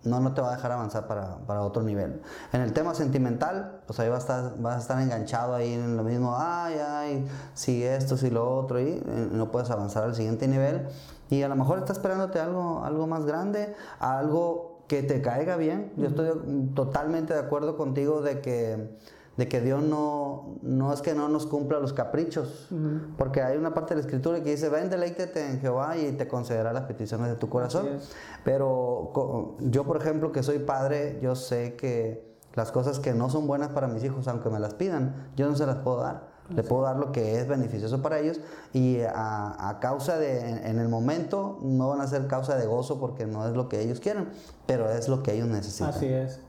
no, 0.05 0.21
no 0.21 0.35
te 0.35 0.41
va 0.41 0.53
a 0.53 0.57
dejar 0.57 0.73
avanzar 0.73 1.07
para, 1.07 1.39
para, 1.47 1.63
otro 1.63 1.83
nivel. 1.83 2.21
En 2.53 2.61
el 2.61 2.73
tema 2.73 2.95
sentimental, 2.95 3.81
pues 3.87 3.99
ahí 4.01 4.09
vas 4.09 4.29
a 4.29 4.39
estar, 4.39 4.59
vas 4.61 4.77
a 4.77 4.79
estar 4.79 5.01
enganchado 5.01 5.55
ahí 5.55 5.73
en 5.73 5.97
lo 5.97 6.05
mismo, 6.05 6.37
ay, 6.39 6.77
ay, 6.79 7.27
si 7.55 7.83
esto, 7.83 8.17
si 8.17 8.31
lo 8.31 8.57
otro, 8.57 8.81
y 8.81 8.89
eh, 8.89 9.29
no 9.33 9.51
puedes 9.51 9.71
avanzar 9.71 10.05
al 10.05 10.15
siguiente 10.15 10.47
nivel. 10.49 10.87
Y 11.31 11.43
a 11.43 11.49
lo 11.49 11.57
mejor 11.57 11.79
está 11.79 11.93
esperándote 11.93 12.39
algo, 12.39 12.85
algo 12.85 13.07
más 13.07 13.25
grande, 13.25 13.75
algo 13.99 14.85
que 14.89 15.03
te 15.03 15.23
caiga 15.23 15.57
bien. 15.57 15.93
Yo 15.97 16.09
estoy 16.09 16.29
totalmente 16.75 17.33
de 17.35 17.41
acuerdo 17.41 17.77
contigo 17.77 18.21
de 18.21 18.41
que, 18.41 18.97
de 19.37 19.49
que 19.49 19.61
Dios 19.61 19.83
no, 19.83 20.59
no 20.63 20.93
es 20.93 21.03
que 21.03 21.15
no 21.15 21.29
nos 21.29 21.47
cumpla 21.47 21.81
los 21.81 21.93
caprichos, 21.93 22.69
porque 23.19 23.43
hay 23.43 23.57
una 23.57 23.75
parte 23.75 23.95
de 23.95 24.01
la 24.01 24.07
escritura 24.07 24.43
que 24.43 24.51
dice, 24.51 24.69
ven, 24.69 24.91
deleítete 24.91 25.51
en 25.51 25.61
Jehová 25.61 25.97
y 25.97 26.13
te 26.13 26.29
concederá 26.29 26.73
las 26.73 26.85
peticiones 26.85 27.29
de 27.29 27.37
tu 27.37 27.49
corazón. 27.49 27.89
Pero 28.45 29.57
yo, 29.61 29.85
por 29.85 29.97
ejemplo, 29.97 30.31
que 30.31 30.43
soy 30.43 30.61
padre, 30.61 31.19
yo 31.21 31.35
sé 31.35 31.75
que 31.75 32.35
las 32.55 32.71
cosas 32.71 33.01
que 33.01 33.13
no 33.13 33.29
son 33.29 33.47
buenas 33.47 33.71
para 33.71 33.89
mis 33.89 34.05
hijos, 34.05 34.29
aunque 34.29 34.49
me 34.51 34.61
las 34.61 34.75
pidan, 34.75 35.31
yo 35.37 35.49
no 35.49 35.57
se 35.57 35.67
las 35.67 35.77
puedo 35.77 35.99
dar. 35.99 36.35
Le 36.51 36.63
puedo 36.63 36.83
dar 36.83 36.97
lo 36.97 37.11
que 37.11 37.41
es 37.41 37.49
beneficioso 37.49 38.03
para 38.03 38.19
ellos 38.19 38.39
y 38.75 38.99
a, 39.01 39.79
causa 39.81 40.19
de, 40.19 40.69
en, 40.69 40.79
el 40.79 40.89
momento, 40.91 41.59
no 41.63 41.89
van 41.89 42.03
a 42.03 42.07
ser 42.07 42.27
causa 42.27 42.57
de 42.57 42.67
gozo 42.67 43.01
porque 43.01 43.27
no 43.27 43.49
es 43.49 43.57
lo 43.57 43.71
que 43.71 43.81
ellos 43.81 43.99
quieren, 43.99 44.29
pero 44.67 44.91
es 44.91 45.09
lo 45.09 45.23
que 45.23 45.33
ellos 45.33 45.49
necesitan. 45.49 45.89
Así 45.89 46.07
es. 46.07 46.41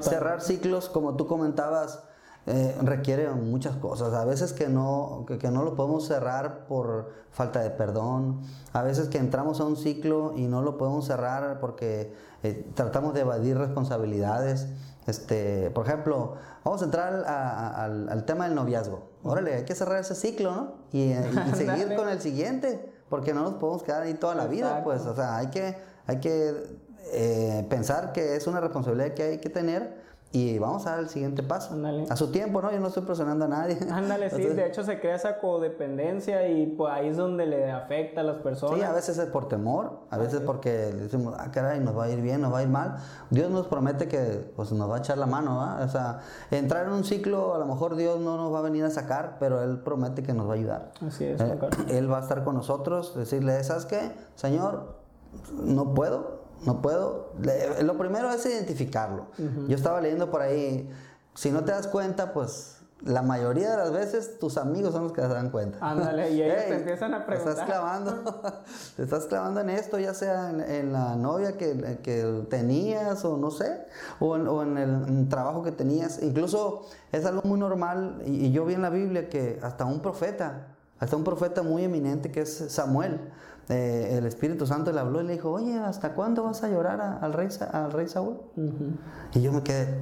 Cerrar 0.00 0.40
ciclos, 0.40 0.88
como 0.88 1.14
tú 1.16 1.26
comentabas, 1.26 2.07
eh, 2.50 2.74
requiere 2.80 3.28
muchas 3.28 3.76
cosas. 3.76 4.14
A 4.14 4.24
veces 4.24 4.54
que 4.54 4.68
no, 4.68 5.26
que, 5.38 5.50
no 5.50 5.64
lo 5.64 5.74
podemos 5.74 6.06
cerrar 6.06 6.66
por 6.66 7.10
falta 7.30 7.60
de 7.60 7.68
perdón. 7.68 8.40
A 8.72 8.82
veces 8.82 9.08
que 9.08 9.18
entramos 9.18 9.60
a 9.60 9.64
un 9.64 9.76
ciclo 9.76 10.32
y 10.34 10.46
no 10.46 10.62
lo 10.62 10.78
podemos 10.78 11.04
cerrar 11.04 11.60
porque 11.60 12.14
eh, 12.42 12.66
tratamos 12.74 13.12
de 13.12 13.20
evadir 13.20 13.58
responsabilidades. 13.58 14.66
Este, 15.06 15.70
por 15.72 15.86
ejemplo, 15.86 16.36
vamos 16.64 16.80
a 16.80 16.86
entrar 16.86 17.24
al, 17.26 18.24
tema 18.24 18.46
del 18.46 18.54
noviazgo. 18.54 19.10
Órale, 19.24 19.54
hay 19.54 19.64
que 19.64 19.74
cerrar 19.74 19.98
ese 19.98 20.14
ciclo, 20.14 20.52
¿no? 20.52 20.72
Y, 20.90 21.12
seguir 21.54 21.94
con 21.96 22.08
el 22.08 22.22
siguiente, 22.22 22.94
porque 23.10 23.34
no 23.34 23.42
nos 23.42 23.54
podemos 23.54 23.82
quedar 23.82 24.04
ahí 24.04 24.14
toda 24.14 24.34
la 24.34 24.46
vida, 24.46 24.82
pues. 24.84 25.02
O 25.02 25.14
sea, 25.14 25.36
hay 25.36 25.48
que, 25.48 25.76
hay 26.06 26.18
que 26.20 26.54
eh, 27.12 27.66
pensar 27.68 28.12
que 28.12 28.36
es 28.36 28.46
una 28.46 28.60
responsabilidad 28.60 29.12
que 29.12 29.22
hay 29.24 29.38
que 29.38 29.50
tener 29.50 30.07
y 30.30 30.58
vamos 30.58 30.86
a 30.86 30.90
dar 30.90 30.98
el 31.00 31.08
siguiente 31.08 31.42
paso. 31.42 31.74
A 32.10 32.16
su 32.16 32.30
tiempo, 32.30 32.60
¿no? 32.60 32.70
Yo 32.70 32.80
no 32.80 32.88
estoy 32.88 33.02
presionando 33.02 33.46
a 33.46 33.48
nadie. 33.48 33.78
Ándale, 33.90 34.28
sí. 34.28 34.42
de 34.42 34.66
hecho, 34.66 34.84
se 34.84 35.00
crea 35.00 35.14
esa 35.14 35.38
codependencia 35.38 36.46
y 36.48 36.66
pues 36.66 36.92
ahí 36.92 37.08
es 37.08 37.16
donde 37.16 37.46
le 37.46 37.70
afecta 37.70 38.20
a 38.20 38.24
las 38.24 38.42
personas. 38.42 38.76
Sí, 38.76 38.84
a 38.84 38.92
veces 38.92 39.16
es 39.16 39.26
por 39.26 39.48
temor, 39.48 40.00
a 40.10 40.18
veces 40.18 40.40
porque 40.40 40.70
decimos, 40.70 41.34
ah, 41.38 41.50
caray, 41.50 41.80
nos 41.80 41.96
va 41.96 42.04
a 42.04 42.10
ir 42.10 42.20
bien, 42.20 42.42
nos 42.42 42.52
va 42.52 42.58
a 42.58 42.62
ir 42.62 42.68
mal. 42.68 42.96
Dios 43.30 43.50
nos 43.50 43.68
promete 43.68 44.06
que 44.06 44.52
pues, 44.54 44.70
nos 44.72 44.90
va 44.90 44.96
a 44.96 44.98
echar 44.98 45.16
la 45.16 45.26
mano, 45.26 45.56
¿va? 45.56 45.80
O 45.82 45.88
sea, 45.88 46.20
entrar 46.50 46.86
en 46.86 46.92
un 46.92 47.04
ciclo, 47.04 47.54
a 47.54 47.58
lo 47.58 47.64
mejor 47.64 47.96
Dios 47.96 48.20
no 48.20 48.36
nos 48.36 48.52
va 48.52 48.58
a 48.58 48.62
venir 48.62 48.84
a 48.84 48.90
sacar, 48.90 49.36
pero 49.40 49.62
Él 49.62 49.78
promete 49.78 50.22
que 50.22 50.34
nos 50.34 50.46
va 50.46 50.52
a 50.52 50.56
ayudar. 50.56 50.92
Así 51.06 51.24
es. 51.24 51.40
Eh, 51.40 51.58
él 51.88 52.10
va 52.10 52.18
a 52.18 52.20
estar 52.20 52.44
con 52.44 52.54
nosotros, 52.54 53.14
decirle, 53.16 53.64
¿sabes 53.64 53.86
qué? 53.86 54.12
Señor, 54.34 54.98
no 55.52 55.94
puedo, 55.94 56.37
no 56.64 56.82
puedo. 56.82 57.32
lo 57.82 57.98
primero 57.98 58.30
es 58.30 58.44
identificarlo. 58.46 59.26
Yo 59.68 59.76
estaba 59.76 60.00
leyendo 60.00 60.30
por 60.30 60.42
ahí, 60.42 60.88
si 61.34 61.50
no 61.50 61.64
te 61.64 61.72
das 61.72 61.86
cuenta, 61.86 62.32
pues 62.32 62.78
la 63.02 63.22
mayoría 63.22 63.70
de 63.70 63.76
las 63.76 63.92
veces 63.92 64.38
tus 64.38 64.58
amigos 64.58 64.92
son 64.92 65.04
los 65.04 65.12
que 65.12 65.22
se 65.22 65.28
dan 65.28 65.50
cuenta. 65.50 65.78
Ándale, 65.80 66.30
y 66.32 66.42
ellos 66.42 66.64
te 66.66 66.74
empiezan 66.74 67.14
a 67.14 67.24
preguntar. 67.24 67.54
Te 67.54 67.60
estás 67.60 67.66
clavando, 67.66 68.42
te 68.96 69.02
estás 69.02 69.26
clavando 69.26 69.60
en 69.60 69.70
esto, 69.70 69.98
ya 69.98 70.14
sea 70.14 70.50
en, 70.50 70.92
la 70.92 71.14
novia 71.14 71.56
que, 71.56 72.00
que, 72.02 72.44
tenías 72.50 73.24
o 73.24 73.36
no 73.36 73.50
sé, 73.50 73.86
o 74.18 74.62
en, 74.62 74.78
el 74.78 75.28
trabajo 75.28 75.62
que 75.62 75.72
tenías. 75.72 76.20
Incluso 76.22 76.86
es 77.12 77.24
algo 77.24 77.42
muy 77.44 77.58
normal, 77.58 78.22
y, 78.26 78.46
y 78.46 78.52
yo 78.52 78.64
vi 78.64 78.74
en 78.74 78.82
la 78.82 78.90
Biblia 78.90 79.28
que 79.28 79.60
hasta 79.62 79.84
un 79.84 80.00
profeta, 80.00 80.66
hasta 80.98 81.14
un 81.16 81.24
profeta 81.24 81.62
muy 81.62 81.84
eminente 81.84 82.32
que 82.32 82.40
es 82.40 82.64
Samuel, 82.68 83.20
eh, 83.68 84.16
el 84.16 84.26
Espíritu 84.26 84.66
Santo 84.66 84.92
le 84.92 85.00
habló 85.00 85.20
y 85.20 85.24
le 85.24 85.34
dijo, 85.34 85.50
oye, 85.50 85.78
¿hasta 85.78 86.14
cuándo 86.14 86.42
vas 86.42 86.62
a 86.62 86.68
llorar 86.68 87.18
al, 87.20 87.32
rey, 87.32 87.48
al 87.72 87.92
rey 87.92 88.08
Saúl? 88.08 88.40
Y 89.34 89.42
yo 89.42 89.52
me 89.52 89.62
quedé, 89.62 89.98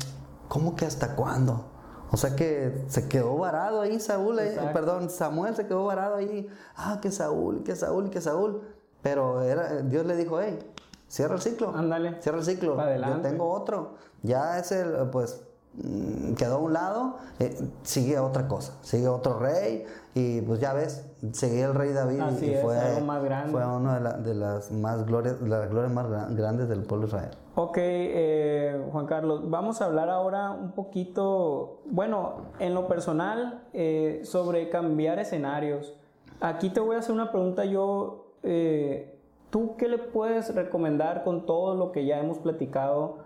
¿cómo 0.49 0.77
que 0.77 0.87
hasta 0.87 1.17
cuándo? 1.17 1.65
O 2.13 2.17
sea 2.17 2.37
que 2.37 2.85
se 2.87 3.09
quedó 3.09 3.37
varado 3.37 3.81
ahí 3.81 3.99
Saúl, 3.99 4.39
eh, 4.39 4.57
perdón, 4.73 5.11
Samuel 5.11 5.57
se 5.57 5.67
quedó 5.67 5.85
varado 5.85 6.17
ahí, 6.17 6.49
ah, 6.77 7.01
que 7.03 7.11
Saúl, 7.11 7.65
que 7.65 7.75
Saúl, 7.75 8.11
que 8.11 8.21
Saúl. 8.21 8.63
Pero 9.03 9.43
era, 9.43 9.83
Dios 9.83 10.07
le 10.07 10.17
dijo, 10.17 10.41
hey, 10.41 10.59
cierra 11.09 11.35
el 11.35 11.41
ciclo. 11.41 11.75
Ándale. 11.75 12.21
Cierra 12.23 12.39
el 12.39 12.45
ciclo. 12.45 12.77
Yo 12.77 13.21
tengo 13.21 13.51
otro. 13.51 13.95
Ya 14.23 14.59
es 14.59 14.71
el, 14.73 15.11
pues, 15.11 15.43
mm, 15.75 16.35
quedó 16.35 16.57
a 16.57 16.59
un 16.59 16.73
lado, 16.73 17.19
eh, 17.41 17.57
sigue 17.83 18.19
otra 18.19 18.47
cosa, 18.49 18.75
sigue 18.83 19.09
otro 19.09 19.39
rey, 19.39 19.85
y 20.19 20.41
pues 20.41 20.61
ya 20.61 20.73
ves, 20.73 21.07
seguía 21.33 21.67
el 21.67 21.75
rey 21.75 21.93
David 21.93 22.23
y, 22.41 22.55
fue, 22.55 22.75
fue 23.51 23.67
una 23.67 23.99
de, 24.15 24.35
las 24.35 24.73
más 24.73 25.05
glorias, 25.05 25.43
las 25.43 25.69
glorias 25.69 25.93
más 25.93 26.09
grandes 26.35 26.71
del 26.71 26.85
pueblo 26.85 27.07
de 27.07 27.09
Israel. 27.11 27.31
Ok, 27.55 27.77
eh, 27.79 28.83
Juan 28.93 29.05
Carlos, 29.05 29.51
vamos 29.51 29.83
a 29.83 29.85
hablar 29.85 30.09
ahora 30.09 30.53
un 30.53 30.73
poquito, 30.73 31.83
bueno, 31.85 32.47
en 32.61 32.73
lo 32.73 32.89
personal, 32.89 33.65
eh, 33.75 34.23
sobre 34.25 34.71
cambiar 34.71 35.19
escenarios. 35.19 35.95
Aquí 36.41 36.71
te 36.71 36.81
voy 36.81 36.97
a 36.97 37.01
hacer 37.01 37.15
una 37.15 37.31
pregunta 37.31 37.67
yo, 37.67 38.33
eh, 38.43 39.21
¿tú 39.51 39.77
qué 39.77 39.87
le 39.87 39.99
puedes 39.99 40.55
recomendar 40.55 41.25
con 41.25 41.45
todo 41.45 41.75
lo 41.75 41.93
que 41.93 42.07
ya 42.07 42.21
hemos 42.21 42.39
platicado 42.39 43.19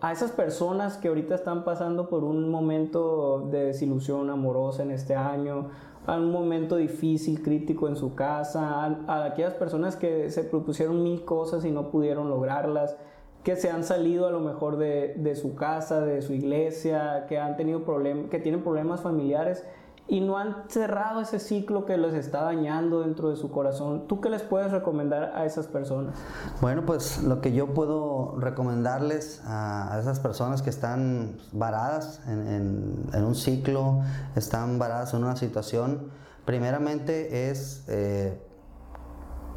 a 0.00 0.12
esas 0.12 0.32
personas 0.32 0.98
que 0.98 1.08
ahorita 1.08 1.34
están 1.34 1.64
pasando 1.64 2.10
por 2.10 2.24
un 2.24 2.50
momento 2.50 3.48
de 3.50 3.66
desilusión 3.66 4.28
amorosa 4.28 4.82
en 4.82 4.90
este 4.90 5.14
año, 5.14 5.68
a 6.06 6.16
un 6.16 6.30
momento 6.30 6.76
difícil, 6.76 7.42
crítico 7.42 7.88
en 7.88 7.96
su 7.96 8.14
casa, 8.14 8.84
a, 9.06 9.24
aquellas 9.24 9.54
personas 9.54 9.96
que 9.96 10.30
se 10.30 10.44
propusieron 10.44 11.02
mil 11.02 11.24
cosas 11.24 11.64
y 11.64 11.70
no 11.70 11.90
pudieron 11.90 12.28
lograrlas, 12.28 12.96
que 13.44 13.56
se 13.56 13.70
han 13.70 13.84
salido 13.84 14.26
a 14.26 14.30
lo 14.30 14.40
mejor 14.40 14.76
de, 14.76 15.14
de 15.16 15.34
su 15.34 15.54
casa, 15.54 16.02
de 16.02 16.20
su 16.20 16.34
iglesia, 16.34 17.24
que 17.28 17.38
han 17.38 17.56
tenido 17.56 17.84
problemas, 17.84 18.28
que 18.28 18.38
tienen 18.38 18.62
problemas 18.62 19.00
familiares 19.00 19.64
y 20.10 20.20
no 20.20 20.36
han 20.36 20.64
cerrado 20.68 21.20
ese 21.20 21.38
ciclo 21.38 21.86
que 21.86 21.96
les 21.96 22.14
está 22.14 22.42
dañando 22.42 23.02
dentro 23.02 23.30
de 23.30 23.36
su 23.36 23.52
corazón. 23.52 24.08
¿Tú 24.08 24.20
qué 24.20 24.28
les 24.28 24.42
puedes 24.42 24.72
recomendar 24.72 25.32
a 25.36 25.46
esas 25.46 25.68
personas? 25.68 26.16
Bueno, 26.60 26.84
pues 26.84 27.22
lo 27.22 27.40
que 27.40 27.52
yo 27.52 27.72
puedo 27.74 28.34
recomendarles 28.40 29.40
a, 29.44 29.96
esas 30.00 30.18
personas 30.18 30.62
que 30.62 30.70
están 30.70 31.36
varadas 31.52 32.22
en, 32.26 33.08
un 33.14 33.34
ciclo, 33.36 34.00
están 34.34 34.80
varadas 34.80 35.14
en 35.14 35.22
una 35.22 35.36
situación, 35.36 36.08
primeramente 36.44 37.48
es 37.48 37.84
eh, 37.86 38.36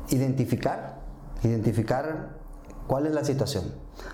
identificar, 0.10 1.00
identificar 1.42 2.38
cuál 2.86 3.08
es 3.08 3.14
la 3.16 3.24
situación. 3.24 3.64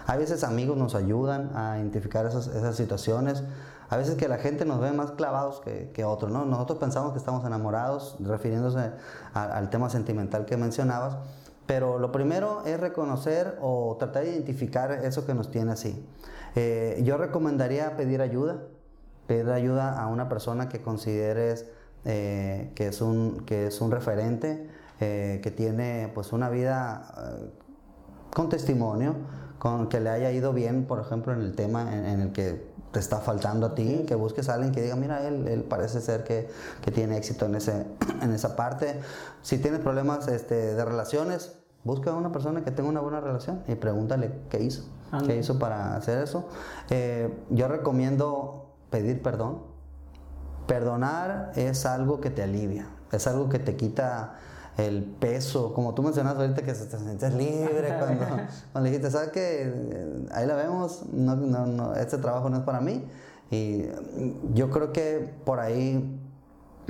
A 0.07 0.15
veces 0.15 0.45
amigos 0.45 0.77
nos 0.77 0.95
ayudan 0.95 1.51
a 1.53 1.79
identificar 1.79 2.25
esas, 2.25 2.47
esas 2.47 2.77
situaciones 2.77 3.43
a 3.89 3.97
veces 3.97 4.15
que 4.15 4.27
la 4.27 4.37
gente 4.37 4.65
nos 4.65 4.79
ve 4.79 4.91
más 4.91 5.11
clavados 5.11 5.61
que, 5.61 5.89
que 5.93 6.05
otros, 6.05 6.31
¿no? 6.31 6.45
Nosotros 6.45 6.77
pensamos 6.77 7.11
que 7.11 7.17
estamos 7.17 7.43
enamorados, 7.45 8.17
refiriéndose 8.19 8.91
al 9.33 9.69
tema 9.69 9.89
sentimental 9.89 10.45
que 10.45 10.57
mencionabas, 10.57 11.17
pero 11.65 11.97
lo 11.99 12.11
primero 12.11 12.63
es 12.65 12.79
reconocer 12.79 13.57
o 13.61 13.95
tratar 13.99 14.23
de 14.23 14.31
identificar 14.31 14.91
eso 14.91 15.25
que 15.25 15.33
nos 15.33 15.51
tiene 15.51 15.71
así. 15.71 16.03
Eh, 16.55 17.01
yo 17.03 17.17
recomendaría 17.17 17.95
pedir 17.95 18.21
ayuda, 18.21 18.63
pedir 19.27 19.49
ayuda 19.49 19.99
a 19.99 20.07
una 20.07 20.29
persona 20.29 20.69
que 20.69 20.81
consideres 20.81 21.65
eh, 22.05 22.71
que, 22.75 22.87
es 22.87 23.01
un, 23.01 23.43
que 23.45 23.67
es 23.67 23.81
un 23.81 23.91
referente, 23.91 24.67
eh, 24.99 25.39
que 25.43 25.51
tiene 25.51 26.11
pues 26.13 26.31
una 26.31 26.49
vida 26.49 27.11
con 28.33 28.49
testimonio, 28.49 29.15
con 29.57 29.89
que 29.89 29.99
le 29.99 30.09
haya 30.09 30.31
ido 30.31 30.53
bien, 30.53 30.85
por 30.85 30.99
ejemplo, 30.99 31.33
en 31.33 31.41
el 31.41 31.55
tema 31.55 31.95
en 31.95 32.21
el 32.21 32.31
que 32.31 32.68
te 32.91 32.99
está 32.99 33.19
faltando 33.19 33.67
a 33.67 33.75
ti, 33.75 34.05
que 34.07 34.15
busques 34.15 34.49
a 34.49 34.55
alguien 34.55 34.71
que 34.71 34.81
diga, 34.81 34.95
mira, 34.95 35.25
él, 35.27 35.47
él 35.47 35.63
parece 35.63 36.01
ser 36.01 36.23
que, 36.23 36.49
que, 36.81 36.91
tiene 36.91 37.17
éxito 37.17 37.45
en, 37.45 37.55
ese, 37.55 37.85
en 38.21 38.33
esa 38.33 38.55
parte. 38.55 38.99
Si 39.41 39.57
tienes 39.59 39.81
problemas 39.81 40.27
este, 40.27 40.73
de 40.75 40.85
relaciones, 40.85 41.59
busca 41.83 42.11
a 42.11 42.15
una 42.15 42.31
persona 42.31 42.63
que 42.63 42.71
tenga 42.71 42.89
una 42.89 43.01
buena 43.01 43.21
relación 43.21 43.63
y 43.67 43.75
pregúntale 43.75 44.31
qué 44.49 44.61
hizo, 44.63 44.83
qué 45.25 45.37
hizo 45.37 45.59
para 45.59 45.95
hacer 45.95 46.23
eso. 46.23 46.47
Eh, 46.89 47.33
yo 47.49 47.67
recomiendo 47.67 48.75
pedir 48.89 49.21
perdón. 49.21 49.63
Perdonar 50.67 51.51
es 51.55 51.87
algo 51.87 52.21
que 52.21 52.29
te 52.29 52.43
alivia, 52.43 52.89
es 53.11 53.25
algo 53.25 53.49
que 53.49 53.57
te 53.57 53.75
quita 53.75 54.35
el 54.85 55.03
peso, 55.03 55.73
como 55.73 55.93
tú 55.93 56.03
mencionas 56.03 56.35
ahorita 56.35 56.61
que 56.61 56.73
te 56.73 56.97
sientes 56.97 57.33
libre 57.33 57.95
cuando, 57.99 58.25
cuando 58.71 58.89
dijiste, 58.89 59.11
¿sabes 59.11 59.29
qué? 59.29 60.27
Ahí 60.31 60.45
la 60.45 60.55
vemos, 60.55 61.03
no, 61.11 61.35
no, 61.35 61.65
no, 61.65 61.95
este 61.95 62.17
trabajo 62.17 62.49
no 62.49 62.57
es 62.57 62.63
para 62.63 62.79
mí. 62.79 63.05
Y 63.51 63.85
yo 64.53 64.69
creo 64.69 64.93
que 64.93 65.33
por 65.43 65.59
ahí, 65.59 66.19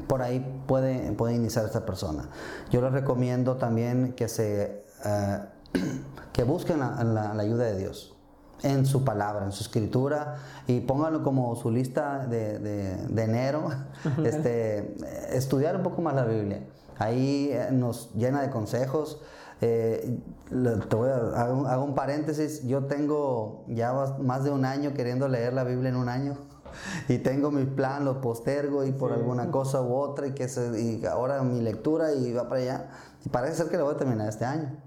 por 0.08 0.22
ahí 0.22 0.64
puede, 0.68 1.12
puede 1.14 1.36
iniciar 1.36 1.66
esta 1.66 1.86
persona. 1.86 2.30
Yo 2.70 2.82
les 2.82 2.92
recomiendo 2.92 3.56
también 3.58 4.14
que, 4.14 4.28
se, 4.28 4.84
eh, 5.06 5.40
que 6.34 6.44
busquen 6.44 6.80
la, 6.80 7.04
la, 7.04 7.42
ayuda 7.42 7.66
de 7.66 7.78
Dios 7.78 8.16
en 8.62 8.86
su 8.86 9.06
palabra, 9.06 9.46
en 9.46 9.54
su 9.54 9.64
escritura, 9.64 10.36
y 10.68 10.82
pónganlo 10.82 11.24
como 11.24 11.56
su 11.56 11.72
lista 11.72 12.28
de, 12.28 12.60
de, 12.60 13.08
de 13.08 13.24
enero, 13.24 13.70
este, 14.26 14.98
estudiar 15.32 15.78
un 15.78 15.84
poco 15.84 16.02
más 16.02 16.14
la 16.14 16.26
Biblia. 16.26 16.62
Ahí 17.00 17.50
eh, 17.52 17.70
nos 17.72 18.14
llena 18.14 18.42
de 18.42 18.52
consejos. 18.52 19.22
Eh, 19.62 20.20
te 20.50 20.96
voy 20.96 21.10
a, 21.10 21.16
hago, 21.16 21.84
un 21.84 21.96
paréntesis. 21.96 22.64
Yo 22.64 22.86
tengo 22.86 23.66
ya 23.68 23.94
más 24.20 24.44
de 24.44 24.52
un 24.52 24.66
año 24.66 24.94
queriendo 24.94 25.28
leer 25.28 25.54
la 25.54 25.64
Biblia 25.64 25.90
en 25.90 25.96
un 25.96 26.10
año. 26.10 26.38
y 27.08 27.18
tengo 27.20 27.52
mi 27.52 27.66
plan, 27.66 28.06
lo 28.06 28.22
postergo 28.22 28.84
y 28.84 28.92
por 28.92 29.12
alguna 29.12 29.50
cosa 29.50 29.82
u 29.82 29.94
otra 29.94 30.28
y 30.28 30.34
que 30.34 30.48
se, 30.48 30.80
y 30.80 31.06
ahora 31.06 31.42
mi 31.42 31.62
lectura 31.62 32.14
y 32.14 32.34
va 32.34 32.48
para 32.48 32.62
allá. 32.62 32.90
Y 33.26 33.30
parece 33.30 33.56
ser 33.56 33.70
que 33.70 33.78
lo 33.78 33.86
voy 33.86 33.96
a 33.96 33.98
terminar 33.98 34.30
este 34.30 34.46
año. 34.46 34.78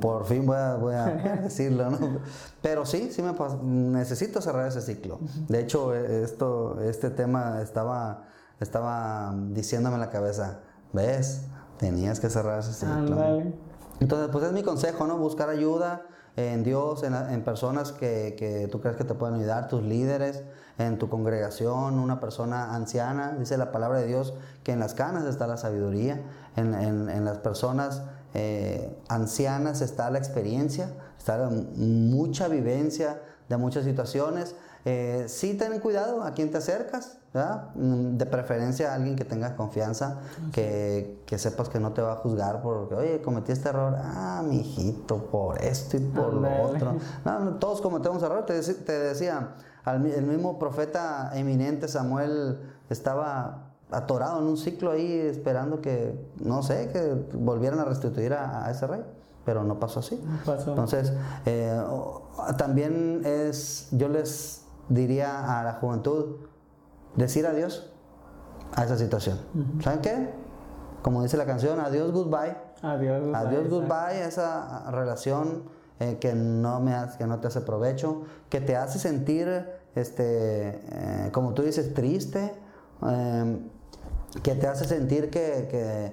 Por 0.00 0.26
fin 0.26 0.46
voy 0.46 0.56
a, 0.56 0.76
voy 0.76 0.94
a 0.94 1.06
decirlo, 1.42 1.90
¿no? 1.90 2.20
Pero 2.60 2.84
sí, 2.84 3.10
sí 3.12 3.22
me 3.22 3.34
necesito 3.62 4.40
cerrar 4.40 4.68
ese 4.68 4.82
ciclo. 4.82 5.18
De 5.48 5.60
hecho, 5.60 5.94
e, 5.94 6.22
esto, 6.24 6.80
este 6.80 7.10
tema 7.10 7.60
estaba, 7.62 8.24
estaba 8.58 9.34
diciéndome 9.50 9.94
en 9.94 10.00
la 10.00 10.10
cabeza, 10.10 10.60
¿ves? 10.92 11.42
Tenías 11.78 12.20
que 12.20 12.30
cerrar 12.30 12.60
ese 12.60 12.72
ciclo. 12.72 13.42
Entonces, 14.00 14.28
pues 14.32 14.44
es 14.44 14.52
mi 14.52 14.62
consejo, 14.62 15.06
¿no? 15.06 15.18
Buscar 15.18 15.48
ayuda 15.48 16.02
en 16.36 16.62
Dios, 16.62 17.02
en, 17.02 17.14
en 17.14 17.44
personas 17.44 17.92
que, 17.92 18.34
que, 18.38 18.68
tú 18.68 18.80
crees 18.80 18.96
que 18.96 19.04
te 19.04 19.14
pueden 19.14 19.36
ayudar, 19.36 19.68
tus 19.68 19.82
líderes, 19.82 20.42
en 20.78 20.98
tu 20.98 21.08
congregación, 21.08 21.98
una 21.98 22.20
persona 22.20 22.74
anciana. 22.74 23.36
Dice 23.38 23.58
la 23.58 23.72
palabra 23.72 23.98
de 23.98 24.06
Dios 24.06 24.34
que 24.62 24.72
en 24.72 24.80
las 24.80 24.94
canas 24.94 25.24
está 25.24 25.46
la 25.46 25.56
sabiduría, 25.56 26.22
en, 26.56 26.74
en, 26.74 27.10
en 27.10 27.24
las 27.24 27.38
personas 27.38 28.02
eh, 28.32 28.96
ancianas 29.08 29.80
está 29.80 30.08
la 30.10 30.18
experiencia, 30.18 30.90
está 31.18 31.50
mucha 31.50 32.48
vivencia 32.48 33.20
de 33.48 33.56
muchas 33.56 33.84
situaciones. 33.84 34.54
Eh, 34.84 35.24
sí 35.28 35.54
ten 35.54 35.78
cuidado 35.80 36.22
a 36.22 36.32
quién 36.32 36.50
te 36.50 36.58
acercas, 36.58 37.18
mm, 37.74 38.16
de 38.16 38.26
preferencia 38.26 38.92
a 38.92 38.94
alguien 38.94 39.16
que 39.16 39.24
tenga 39.24 39.56
confianza, 39.56 40.20
que, 40.52 41.22
que, 41.26 41.38
sepas 41.38 41.68
que 41.68 41.78
no 41.78 41.92
te 41.92 42.00
va 42.00 42.12
a 42.12 42.16
juzgar 42.16 42.62
porque, 42.62 42.94
oye, 42.94 43.22
cometí 43.22 43.52
este 43.52 43.68
error, 43.68 43.94
ah, 43.98 44.42
mi 44.46 44.60
hijito, 44.60 45.26
por 45.26 45.62
esto 45.62 45.96
y 45.96 46.00
por 46.00 46.34
lo 46.34 46.62
otro. 46.62 46.96
No, 47.24 47.56
todos 47.56 47.80
cometemos 47.80 48.22
errores, 48.22 48.46
te, 48.46 48.74
te 48.74 48.92
decía, 48.92 49.54
el 49.86 50.22
mismo 50.22 50.58
profeta 50.58 51.30
eminente 51.34 51.88
Samuel 51.88 52.58
estaba 52.88 53.70
atorado 53.90 54.40
en 54.40 54.46
un 54.46 54.56
ciclo 54.56 54.92
ahí 54.92 55.12
esperando 55.12 55.80
que, 55.80 56.18
no 56.38 56.62
sé, 56.62 56.90
que 56.92 57.36
volvieran 57.36 57.80
a 57.80 57.84
restituir 57.84 58.32
a, 58.32 58.70
ese 58.70 58.86
rey, 58.86 59.02
pero 59.44 59.64
no 59.64 59.78
pasó 59.78 60.00
así. 60.00 60.22
Entonces, 60.66 61.12
eh, 61.46 61.80
también 62.56 63.22
es, 63.24 63.88
yo 63.92 64.08
les 64.08 64.64
diría 64.90 65.58
a 65.58 65.64
la 65.64 65.72
juventud, 65.74 66.36
decir 67.16 67.46
adiós 67.46 67.90
a 68.74 68.84
esa 68.84 68.98
situación. 68.98 69.38
¿Saben 69.82 70.00
qué? 70.00 70.30
Como 71.00 71.22
dice 71.22 71.38
la 71.38 71.46
canción, 71.46 71.80
adiós, 71.80 72.12
goodbye. 72.12 72.56
Adiós, 72.82 73.22
goodbye. 73.22 73.36
Adiós, 73.36 73.68
goodbye, 73.70 74.22
esa 74.22 74.90
relación 74.90 75.64
eh, 75.98 76.18
que, 76.20 76.34
no 76.34 76.80
me 76.80 76.92
hace, 76.92 77.16
que 77.16 77.26
no 77.26 77.40
te 77.40 77.46
hace 77.46 77.62
provecho, 77.62 78.22
que 78.50 78.60
te 78.60 78.76
hace 78.76 78.98
sentir, 78.98 79.66
este, 79.94 80.80
eh, 80.92 81.30
como 81.32 81.54
tú 81.54 81.62
dices, 81.62 81.94
triste 81.94 82.52
que 84.42 84.54
te 84.54 84.66
hace 84.66 84.84
sentir 84.84 85.30
que, 85.30 86.12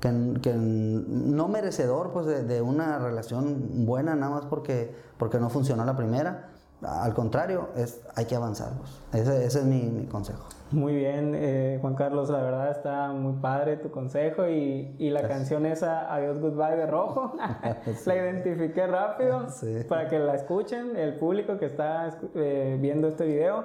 que, 0.00 0.40
que, 0.40 0.52
no 0.54 1.48
merecedor 1.48 2.12
pues, 2.12 2.26
de, 2.26 2.60
una 2.60 2.98
relación 2.98 3.86
buena 3.86 4.14
nada 4.16 4.32
más 4.32 4.44
porque, 4.46 4.94
porque 5.18 5.38
no 5.38 5.48
funcionó 5.48 5.84
la 5.84 5.96
primera. 5.96 6.51
Al 6.82 7.14
contrario, 7.14 7.68
es, 7.76 8.02
hay 8.16 8.24
que 8.24 8.34
avanzar. 8.34 8.72
Pues. 8.78 9.22
Ese, 9.22 9.44
ese, 9.44 9.58
es 9.60 9.64
mi, 9.64 9.82
mi, 9.82 10.06
consejo. 10.06 10.48
Muy 10.72 10.96
bien, 10.96 11.34
eh, 11.36 11.78
Juan 11.80 11.94
Carlos, 11.94 12.30
la 12.30 12.40
verdad 12.40 12.70
está 12.70 13.12
muy 13.12 13.34
padre 13.34 13.76
tu 13.76 13.90
consejo 13.90 14.48
y, 14.48 14.96
y 14.98 15.10
la 15.10 15.28
canción 15.28 15.66
esa 15.66 16.12
Adiós 16.12 16.40
Goodbye 16.40 16.76
de 16.76 16.86
Rojo, 16.86 17.34
la 18.06 18.16
identifiqué 18.16 18.86
rápido 18.86 19.46
para 19.88 20.08
que 20.08 20.18
la 20.18 20.34
escuchen, 20.34 20.96
el 20.96 21.16
público 21.18 21.58
que 21.58 21.66
está 21.66 22.18
eh, 22.34 22.78
viendo 22.80 23.08
este 23.08 23.26
video. 23.26 23.64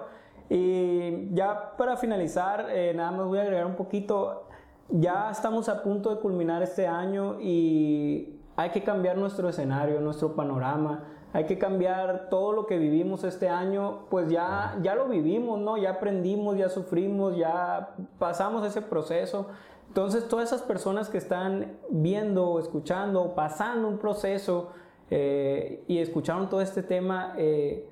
Y 0.49 1.33
ya 1.33 1.75
para 1.77 1.97
finalizar, 1.97 2.67
eh, 2.69 2.93
nada 2.95 3.11
más 3.11 3.25
voy 3.25 3.39
a 3.39 3.41
agregar 3.41 3.65
un 3.65 3.75
poquito, 3.75 4.47
ya 4.89 5.29
estamos 5.31 5.67
a 5.69 5.83
punto 5.83 6.13
de 6.13 6.21
culminar 6.21 6.61
este 6.61 6.87
año 6.87 7.37
y 7.39 8.39
hay 8.55 8.69
que 8.71 8.83
cambiar 8.83 9.17
nuestro 9.17 9.49
escenario, 9.49 9.99
nuestro 9.99 10.35
panorama, 10.35 11.03
hay 11.37 11.45
que 11.45 11.59
cambiar 11.59 12.29
todo 12.31 12.51
lo 12.51 12.65
que 12.65 12.79
vivimos 12.79 13.23
este 13.23 13.47
año, 13.47 14.07
pues 14.09 14.27
ya, 14.27 14.75
ya 14.81 14.95
lo 14.95 15.07
vivimos, 15.07 15.59
¿no? 15.59 15.77
Ya 15.77 15.91
aprendimos, 15.91 16.57
ya 16.57 16.67
sufrimos, 16.67 17.37
ya 17.37 17.93
pasamos 18.17 18.65
ese 18.65 18.81
proceso. 18.81 19.45
Entonces, 19.87 20.27
todas 20.27 20.51
esas 20.51 20.63
personas 20.63 21.09
que 21.09 21.19
están 21.19 21.77
viendo, 21.91 22.57
escuchando, 22.57 23.35
pasando 23.35 23.87
un 23.87 23.99
proceso 23.99 24.71
eh, 25.11 25.83
y 25.87 25.99
escucharon 25.99 26.49
todo 26.49 26.61
este 26.61 26.81
tema, 26.81 27.35
eh, 27.37 27.87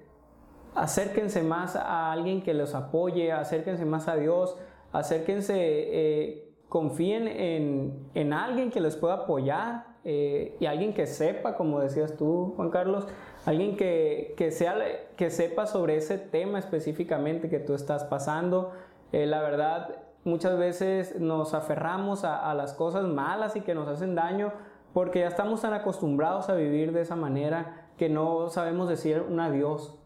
acérquense 0.73 1.43
más 1.43 1.75
a 1.75 2.11
alguien 2.11 2.41
que 2.41 2.55
los 2.55 2.73
apoye, 2.73 3.31
acérquense 3.31 3.85
más 3.85 4.07
a 4.07 4.15
Dios, 4.15 4.57
acérquense, 4.91 5.53
eh, 5.55 6.51
confíen 6.67 7.27
en, 7.27 8.09
en, 8.15 8.33
alguien 8.33 8.71
que 8.71 8.81
les 8.81 8.95
pueda 8.95 9.13
apoyar 9.13 9.95
eh, 10.07 10.55
y 10.59 10.67
alguien 10.67 10.93
que 10.93 11.07
sepa, 11.07 11.55
como 11.55 11.79
decías 11.79 12.15
tú, 12.15 12.53
Juan 12.55 12.69
Carlos, 12.69 13.07
alguien 13.45 13.77
que, 13.77 14.33
que, 14.37 14.51
sea, 14.51 14.75
que 15.15 15.29
sepa 15.29 15.65
sobre 15.65 15.97
ese 15.97 16.17
tema 16.17 16.59
específicamente 16.59 17.49
que 17.49 17.59
tú 17.59 17.73
estás 17.73 18.03
pasando. 18.03 18.73
Eh, 19.11 19.25
la 19.25 19.41
verdad, 19.41 19.95
muchas 20.23 20.57
veces 20.57 21.19
nos 21.19 21.53
aferramos 21.53 22.23
a, 22.23 22.49
a 22.49 22.53
las 22.53 22.73
cosas 22.73 23.05
malas 23.05 23.55
y 23.55 23.61
que 23.61 23.75
nos 23.75 23.87
hacen 23.87 24.15
daño 24.15 24.51
porque 24.93 25.19
ya 25.19 25.27
estamos 25.27 25.61
tan 25.61 25.73
acostumbrados 25.73 26.49
a 26.49 26.55
vivir 26.55 26.91
de 26.91 27.01
esa 27.01 27.15
manera 27.15 27.87
que 27.97 28.09
no 28.09 28.49
sabemos 28.49 28.89
decir 28.89 29.21
un 29.21 29.39
adiós 29.39 29.99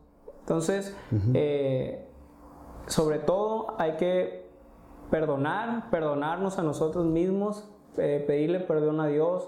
entonces, 0.50 0.98
eh, 1.36 2.08
sobre 2.88 3.20
todo 3.20 3.76
hay 3.78 3.98
que 3.98 4.50
perdonar, 5.12 5.92
perdonarnos 5.92 6.58
a 6.58 6.64
nosotros 6.64 7.06
mismos, 7.06 7.70
eh, 7.98 8.24
pedirle 8.26 8.60
perdón 8.60 9.00
a 9.00 9.06
Dios 9.06 9.48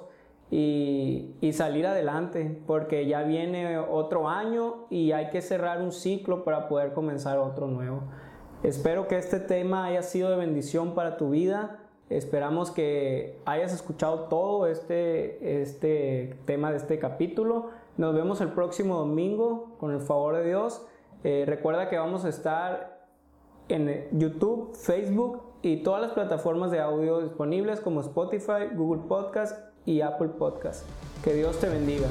y, 0.52 1.52
salir 1.54 1.88
adelante, 1.88 2.62
porque 2.68 3.08
ya 3.08 3.24
viene 3.24 3.78
otro 3.80 4.28
año 4.28 4.86
y 4.90 5.14
hay 5.14 5.30
que 5.30 5.42
cerrar 5.42 5.82
un 5.82 5.94
ciclo 5.94 6.44
para 6.44 6.68
poder 6.68 6.94
comenzar 6.94 7.40
otro 7.40 7.68
nuevo. 7.68 8.04
Espero 8.62 9.08
que 9.08 9.18
este 9.18 9.40
tema 9.40 9.86
haya 9.86 10.04
sido 10.04 10.30
de 10.30 10.36
bendición 10.36 10.94
para 10.94 11.18
tu 11.18 11.30
vida. 11.30 11.80
Esperamos 12.10 12.70
que 12.70 13.40
hayas 13.46 13.74
escuchado 13.74 14.26
todo 14.26 14.68
este, 14.68 15.62
este 15.62 16.38
tema 16.46 16.72
de 16.72 16.78
este 16.78 17.00
capítulo. 17.00 17.70
Nos 17.96 18.14
vemos 18.14 18.42
el 18.42 18.50
próximo 18.50 18.98
domingo 18.98 19.78
con 19.80 19.92
el 19.92 20.02
favor 20.02 20.36
de 20.36 20.46
Dios. 20.46 20.86
Eh, 21.24 21.46
recuerda 21.48 21.90
que 21.90 21.98
vamos 21.98 22.26
a 22.26 22.30
estar 22.30 23.08
en 23.70 24.08
YouTube, 24.12 24.76
Facebook 24.76 25.44
y 25.62 25.78
todas 25.78 26.02
las 26.02 26.12
plataformas 26.12 26.72
de 26.72 26.82
audio 26.82 27.22
disponibles 27.22 27.80
como 27.80 28.02
Spotify, 28.02 28.68
Google 28.76 29.04
Podcast 29.08 29.71
y 29.86 30.02
Apple 30.02 30.30
Podcast. 30.30 30.84
Que 31.24 31.34
Dios 31.34 31.60
te 31.60 31.70
bendiga. 31.70 32.08